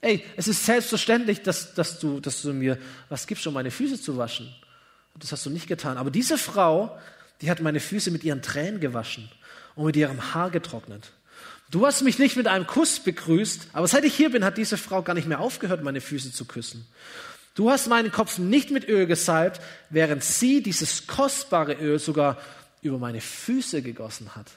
[0.00, 2.78] Ey, es ist selbstverständlich, dass, dass, du, dass du mir
[3.08, 4.54] was gibst, um meine Füße zu waschen.
[5.18, 5.96] Das hast du nicht getan.
[5.96, 6.98] Aber diese Frau,
[7.40, 9.30] die hat meine Füße mit ihren Tränen gewaschen
[9.74, 11.12] und mit ihrem Haar getrocknet.
[11.70, 14.76] Du hast mich nicht mit einem Kuss begrüßt, aber seit ich hier bin, hat diese
[14.76, 16.86] Frau gar nicht mehr aufgehört, meine Füße zu küssen.
[17.54, 22.38] Du hast meinen Kopf nicht mit Öl gesalbt, während sie dieses kostbare Öl sogar
[22.82, 24.52] über meine Füße gegossen hat.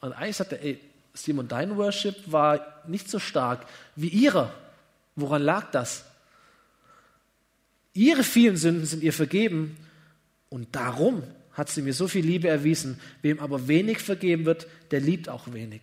[0.00, 0.80] Und eigentlich sagte er, ey,
[1.14, 4.52] Simon, dein Worship war nicht so stark wie ihrer.
[5.14, 6.04] Woran lag das?
[7.92, 9.76] Ihre vielen Sünden sind ihr vergeben
[10.50, 11.22] und darum
[11.52, 13.00] hat sie mir so viel Liebe erwiesen.
[13.22, 15.82] Wem aber wenig vergeben wird, der liebt auch wenig.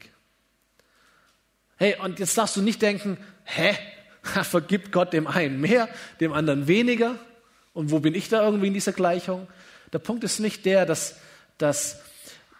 [1.78, 3.74] Hey, und jetzt darfst du nicht denken, hä,
[4.44, 5.88] vergibt Gott dem einen mehr,
[6.20, 7.18] dem anderen weniger?
[7.74, 9.48] Und wo bin ich da irgendwie in dieser Gleichung?
[9.94, 11.16] Der Punkt ist nicht der, dass,
[11.58, 12.02] dass,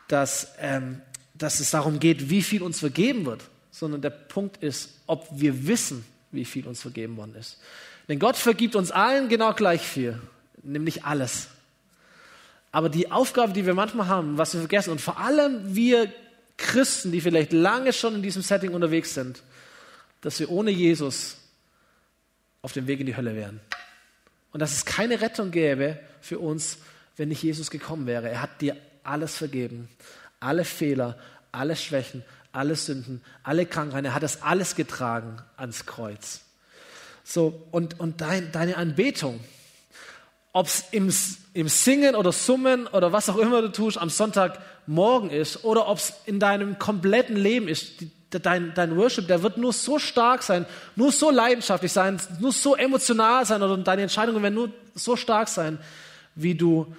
[0.08, 1.02] dass ähm,
[1.42, 5.66] dass es darum geht, wie viel uns vergeben wird, sondern der Punkt ist, ob wir
[5.68, 7.60] wissen, wie viel uns vergeben worden ist.
[8.08, 10.20] Denn Gott vergibt uns allen genau gleich viel,
[10.62, 11.48] nämlich alles.
[12.72, 16.12] Aber die Aufgabe, die wir manchmal haben, was wir vergessen, und vor allem wir
[16.58, 19.42] Christen, die vielleicht lange schon in diesem Setting unterwegs sind,
[20.22, 21.38] dass wir ohne Jesus
[22.62, 23.60] auf dem Weg in die Hölle wären.
[24.54, 26.78] Und dass es keine Rettung gäbe für uns,
[27.18, 28.30] wenn nicht Jesus gekommen wäre.
[28.30, 29.90] Er hat dir alles vergeben
[30.42, 31.18] alle Fehler,
[31.54, 34.06] alle Schwächen, alle Sünden, alle Krankheiten.
[34.06, 36.42] Er hat das alles getragen ans Kreuz.
[37.24, 39.40] So, und, und dein, deine Anbetung,
[40.52, 41.14] ob es im,
[41.54, 46.00] im Singen oder Summen oder was auch immer du tust am Sonntagmorgen ist oder ob
[46.00, 50.44] es in deinem kompletten Leben ist, die, dein, dein Worship, der wird nur so stark
[50.44, 55.16] sein, nur so leidenschaftlich sein, nur so emotional sein oder deine Entscheidungen werden nur so
[55.16, 55.78] stark sein,
[56.36, 56.94] wie du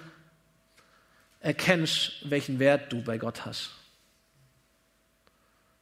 [1.43, 3.69] erkennst, welchen Wert du bei Gott hast.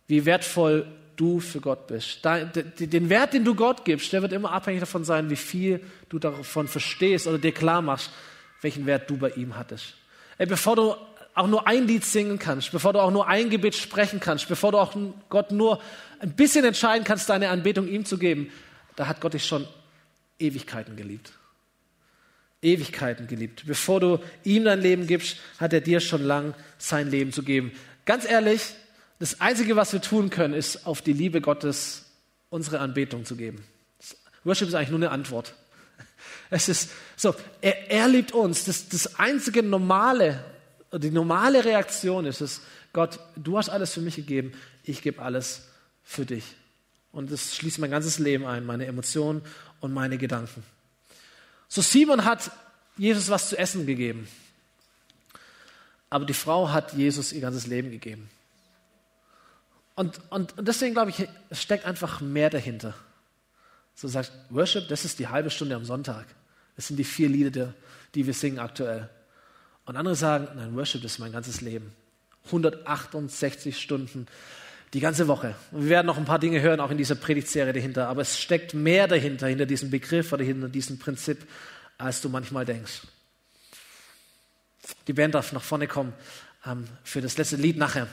[0.07, 2.25] Wie wertvoll du für Gott bist.
[2.25, 6.17] Den Wert, den du Gott gibst, der wird immer abhängig davon sein, wie viel du
[6.17, 8.09] davon verstehst oder dir klar machst,
[8.61, 9.93] welchen Wert du bei ihm hattest.
[10.39, 10.95] Ey, bevor du
[11.35, 14.71] auch nur ein Lied singen kannst, bevor du auch nur ein Gebet sprechen kannst, bevor
[14.71, 14.95] du auch
[15.29, 15.79] Gott nur
[16.19, 18.51] ein bisschen entscheiden kannst, deine Anbetung ihm zu geben,
[18.95, 19.67] da hat Gott dich schon
[20.39, 21.33] Ewigkeiten geliebt.
[22.61, 23.63] Ewigkeiten geliebt.
[23.65, 27.71] Bevor du ihm dein Leben gibst, hat er dir schon lang sein Leben zu geben.
[28.05, 28.61] Ganz ehrlich,
[29.19, 32.05] das Einzige, was wir tun können, ist auf die Liebe Gottes
[32.49, 33.63] unsere Anbetung zu geben.
[34.43, 35.53] Worship ist eigentlich nur eine Antwort.
[36.49, 38.65] Es ist so, er, er liebt uns.
[38.65, 40.43] Das, das einzige normale,
[40.93, 42.61] die normale Reaktion ist es,
[42.93, 44.51] Gott, du hast alles für mich gegeben,
[44.83, 45.67] ich gebe alles
[46.03, 46.43] für dich.
[47.11, 49.41] Und das schließt mein ganzes Leben ein, meine Emotionen
[49.79, 50.63] und meine Gedanken.
[51.71, 52.51] So Simon hat
[52.97, 54.27] Jesus was zu essen gegeben.
[56.09, 58.29] Aber die Frau hat Jesus ihr ganzes Leben gegeben.
[59.95, 62.93] Und, und, und deswegen glaube ich, es steckt einfach mehr dahinter.
[63.95, 66.25] So sagt, Worship, das ist die halbe Stunde am Sonntag.
[66.75, 67.73] Das sind die vier Lieder,
[68.15, 69.09] die wir singen aktuell.
[69.85, 71.93] Und andere sagen, nein, Worship, ist mein ganzes Leben.
[72.47, 74.27] 168 Stunden
[74.93, 75.55] die ganze Woche.
[75.71, 78.07] Wir werden noch ein paar Dinge hören, auch in dieser Predigtserie dahinter.
[78.07, 81.37] Aber es steckt mehr dahinter, hinter diesem Begriff oder hinter diesem Prinzip,
[81.97, 83.01] als du manchmal denkst.
[85.07, 86.13] Die Band darf nach vorne kommen
[86.65, 88.07] ähm, für das letzte Lied nachher.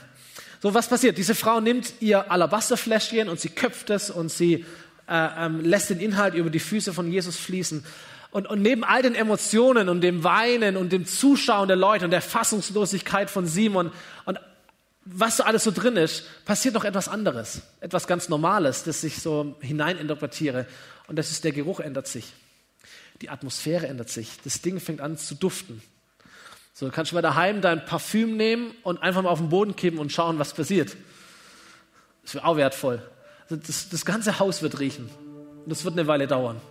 [0.61, 1.17] So, was passiert?
[1.17, 4.65] Diese Frau nimmt ihr Alabasterfläschchen und sie köpft es und sie
[5.07, 7.83] äh, ähm, lässt den Inhalt über die Füße von Jesus fließen.
[8.31, 12.11] Und, und neben all den Emotionen und dem Weinen und dem Zuschauen der Leute und
[12.11, 13.91] der Fassungslosigkeit von Simon
[14.25, 14.39] und
[15.05, 19.21] was so alles so drin ist, passiert noch etwas anderes, etwas ganz Normales, das ich
[19.21, 20.65] so hineininterpretiere.
[21.07, 22.33] Und das ist, der Geruch ändert sich.
[23.21, 24.29] Die Atmosphäre ändert sich.
[24.43, 25.81] Das Ding fängt an zu duften.
[26.73, 29.75] So du kannst du mal daheim dein Parfüm nehmen und einfach mal auf den Boden
[29.75, 30.95] kippen und schauen, was passiert.
[32.23, 33.01] Das wäre auch wertvoll.
[33.43, 35.09] Also das, das ganze Haus wird riechen.
[35.63, 36.61] Und das wird eine Weile dauern.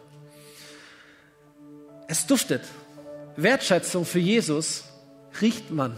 [2.07, 2.63] Es duftet.
[3.37, 4.85] Wertschätzung für Jesus
[5.41, 5.97] riecht man.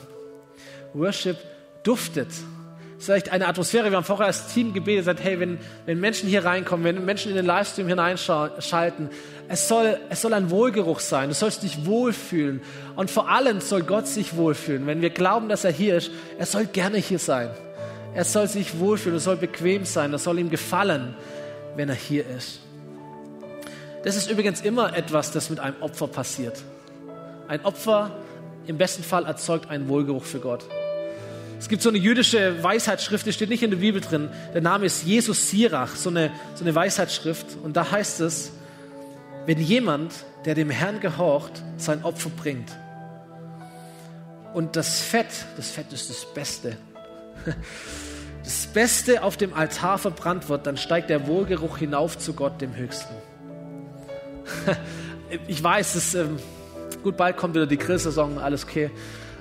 [0.93, 1.39] Worship
[1.83, 2.29] duftet.
[2.29, 3.91] Es ist vielleicht eine Atmosphäre.
[3.91, 7.31] Wir haben vorher als Team gebetet, gesagt, hey, wenn, wenn Menschen hier reinkommen, wenn Menschen
[7.31, 9.09] in den Livestream hineinschalten,
[9.49, 11.31] es soll, es soll ein Wohlgeruch sein.
[11.31, 12.61] Du sollst dich wohlfühlen.
[12.97, 14.87] Und vor allem soll Gott sich wohlfühlen.
[14.87, 17.49] Wenn wir glauben, dass er hier ist, er soll gerne hier sein.
[18.15, 21.15] Er soll sich wohlfühlen, es soll bequem sein, es soll ihm gefallen,
[21.77, 22.61] wenn er hier ist.
[24.03, 26.63] Das ist übrigens immer etwas, das mit einem Opfer passiert.
[27.49, 28.11] Ein Opfer
[28.67, 30.65] im besten Fall erzeugt einen Wohlgeruch für Gott.
[31.61, 34.31] Es gibt so eine jüdische Weisheitsschrift, die steht nicht in der Bibel drin.
[34.55, 37.59] Der Name ist Jesus Sirach, so eine, so eine Weisheitsschrift.
[37.63, 38.53] Und da heißt es,
[39.45, 42.71] wenn jemand, der dem Herrn gehorcht, sein Opfer bringt
[44.55, 45.27] und das Fett,
[45.59, 46.79] das Fett ist das Beste,
[48.43, 52.75] das Beste auf dem Altar verbrannt wird, dann steigt der Wohlgeruch hinauf zu Gott, dem
[52.75, 53.15] Höchsten.
[55.47, 56.41] Ich weiß, es, ähm,
[57.05, 58.91] gut, bald kommt wieder die Grillsaison, alles okay.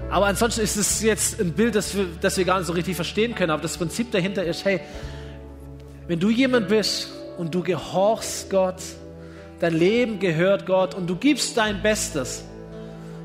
[0.10, 2.95] Aber ansonsten ist es jetzt ein Bild, das wir, das wir gar nicht so richtig
[2.95, 3.52] verstehen können.
[3.52, 4.80] Aber das Prinzip dahinter ist, hey,
[6.08, 8.82] wenn du jemand bist und du gehorchst Gott,
[9.60, 12.43] dein Leben gehört Gott und du gibst dein Bestes,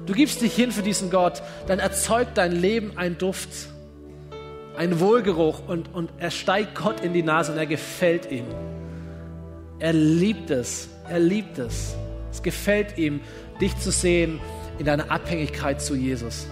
[0.05, 3.49] du gibst dich hin für diesen Gott, dann erzeugt dein Leben einen Duft,
[4.77, 8.45] einen Wohlgeruch und, und er steigt Gott in die Nase und er gefällt ihm.
[9.79, 11.95] Er liebt es, er liebt es.
[12.31, 13.21] Es gefällt ihm,
[13.61, 14.41] dich zu sehen
[14.79, 16.47] in deiner Abhängigkeit zu Jesus.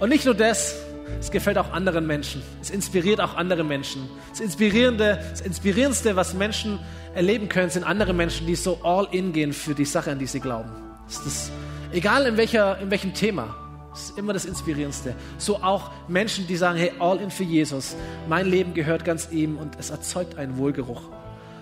[0.00, 0.76] Und nicht nur das,
[1.20, 2.42] es gefällt auch anderen Menschen.
[2.60, 4.08] Es inspiriert auch andere Menschen.
[4.30, 6.78] Das Inspirierende, das Inspirierendste, was Menschen
[7.14, 10.26] erleben können, sind andere Menschen, die so all in gehen für die Sache, an die
[10.26, 10.70] sie glauben.
[11.06, 11.50] Das das,
[11.92, 13.54] egal in, welcher, in welchem Thema.
[13.90, 15.14] Das ist immer das Inspirierendste.
[15.38, 17.96] So auch Menschen, die sagen, hey, all in für Jesus.
[18.28, 21.02] Mein Leben gehört ganz ihm und es erzeugt einen Wohlgeruch.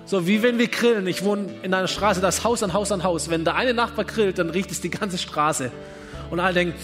[0.04, 1.06] So wie wenn wir grillen.
[1.06, 3.30] Ich wohne in einer Straße, da ist Haus an Haus an Haus.
[3.30, 5.70] Wenn der eine Nachbar grillt, dann riecht es die ganze Straße.
[6.30, 6.74] Und alle denken,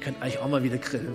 [0.00, 1.14] ich könnte eigentlich auch mal wieder grillen.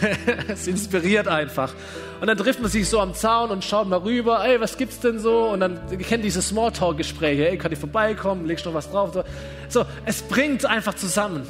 [0.48, 1.74] es inspiriert einfach.
[2.18, 5.00] Und dann trifft man sich so am Zaun und schaut mal rüber, ey, was gibt's
[5.00, 5.50] denn so?
[5.50, 9.22] Und dann kennt diese Smalltalk-Gespräche, ey, kann ich vorbeikommen, legst noch was drauf?
[9.68, 11.46] So, es bringt einfach zusammen.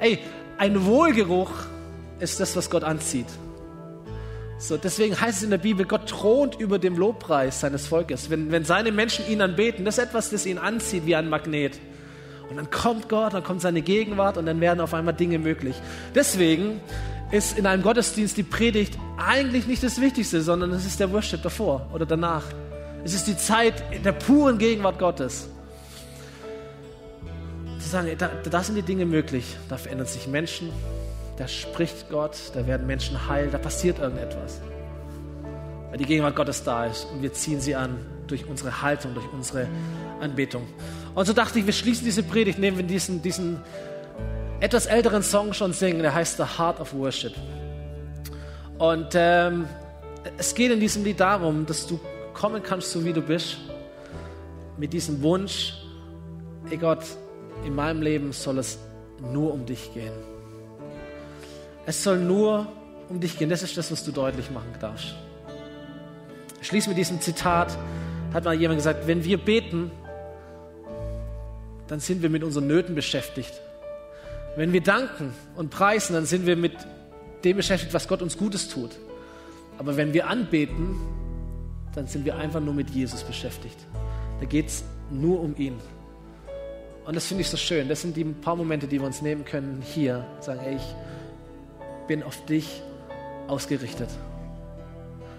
[0.00, 0.18] Ey,
[0.58, 1.52] ein Wohlgeruch
[2.18, 3.28] ist das, was Gott anzieht.
[4.58, 8.30] So, deswegen heißt es in der Bibel, Gott thront über dem Lobpreis seines Volkes.
[8.30, 11.78] Wenn, wenn seine Menschen ihn anbeten, das ist etwas, das ihn anzieht wie ein Magnet.
[12.50, 15.76] Und dann kommt Gott, dann kommt seine Gegenwart und dann werden auf einmal Dinge möglich.
[16.16, 16.80] Deswegen
[17.30, 21.42] ist in einem Gottesdienst die Predigt eigentlich nicht das Wichtigste, sondern es ist der Worship
[21.42, 22.42] davor oder danach.
[23.04, 25.48] Es ist die Zeit der puren Gegenwart Gottes.
[27.78, 29.56] Zu sagen, da, da sind die Dinge möglich.
[29.68, 30.70] Da verändern sich Menschen,
[31.38, 34.60] da spricht Gott, da werden Menschen heil, da passiert irgendetwas.
[35.88, 37.96] Weil die Gegenwart Gottes da ist und wir ziehen sie an
[38.26, 39.68] durch unsere Haltung, durch unsere
[40.20, 40.66] Anbetung.
[41.14, 43.60] Und so dachte ich, wir schließen diese Predigt, nehmen wir diesen, diesen
[44.60, 47.34] etwas älteren Song schon singen, der heißt The Heart of Worship.
[48.78, 49.66] Und ähm,
[50.38, 51.98] es geht in diesem Lied darum, dass du
[52.34, 53.56] kommen kannst, so wie du bist,
[54.78, 55.74] mit diesem Wunsch,
[56.70, 57.04] ey Gott,
[57.64, 58.78] in meinem Leben soll es
[59.20, 60.12] nur um dich gehen.
[61.86, 62.66] Es soll nur
[63.08, 63.50] um dich gehen.
[63.50, 65.14] Das ist das, was du deutlich machen darfst.
[66.60, 67.76] Ich schließe mit diesem Zitat.
[68.32, 69.90] Hat mal jemand gesagt, wenn wir beten,
[71.90, 73.52] dann sind wir mit unseren Nöten beschäftigt.
[74.54, 76.72] Wenn wir danken und preisen, dann sind wir mit
[77.42, 78.92] dem beschäftigt, was Gott uns Gutes tut.
[79.76, 80.94] Aber wenn wir anbeten,
[81.96, 83.76] dann sind wir einfach nur mit Jesus beschäftigt.
[84.38, 85.78] Da geht es nur um ihn.
[87.06, 87.88] Und das finde ich so schön.
[87.88, 90.24] Das sind die paar Momente, die wir uns nehmen können hier.
[90.38, 90.94] Sagen, ey, ich
[92.06, 92.82] bin auf dich
[93.48, 94.10] ausgerichtet.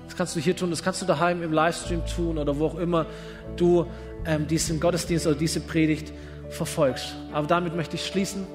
[0.06, 2.78] Das kannst du hier tun, das kannst du daheim im Livestream tun oder wo auch
[2.78, 3.06] immer
[3.56, 3.86] du
[4.26, 6.12] ähm, diesen Gottesdienst oder diese Predigt
[6.52, 7.16] verfolgst.
[7.34, 8.46] Aber damit möchte ich schließen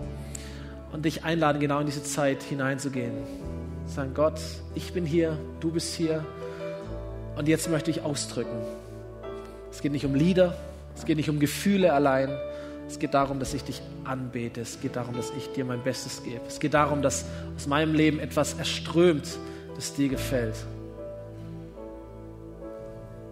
[0.92, 3.12] und dich einladen, genau in diese Zeit hineinzugehen.
[3.86, 4.40] Sagen, Gott,
[4.74, 6.24] ich bin hier, du bist hier
[7.36, 8.56] und jetzt möchte ich ausdrücken.
[9.70, 10.54] Es geht nicht um Lieder,
[10.96, 12.30] es geht nicht um Gefühle allein,
[12.88, 16.22] es geht darum, dass ich dich anbete, es geht darum, dass ich dir mein Bestes
[16.22, 16.40] gebe.
[16.46, 17.24] Es geht darum, dass
[17.56, 19.38] aus meinem Leben etwas erströmt,
[19.74, 20.54] das dir gefällt.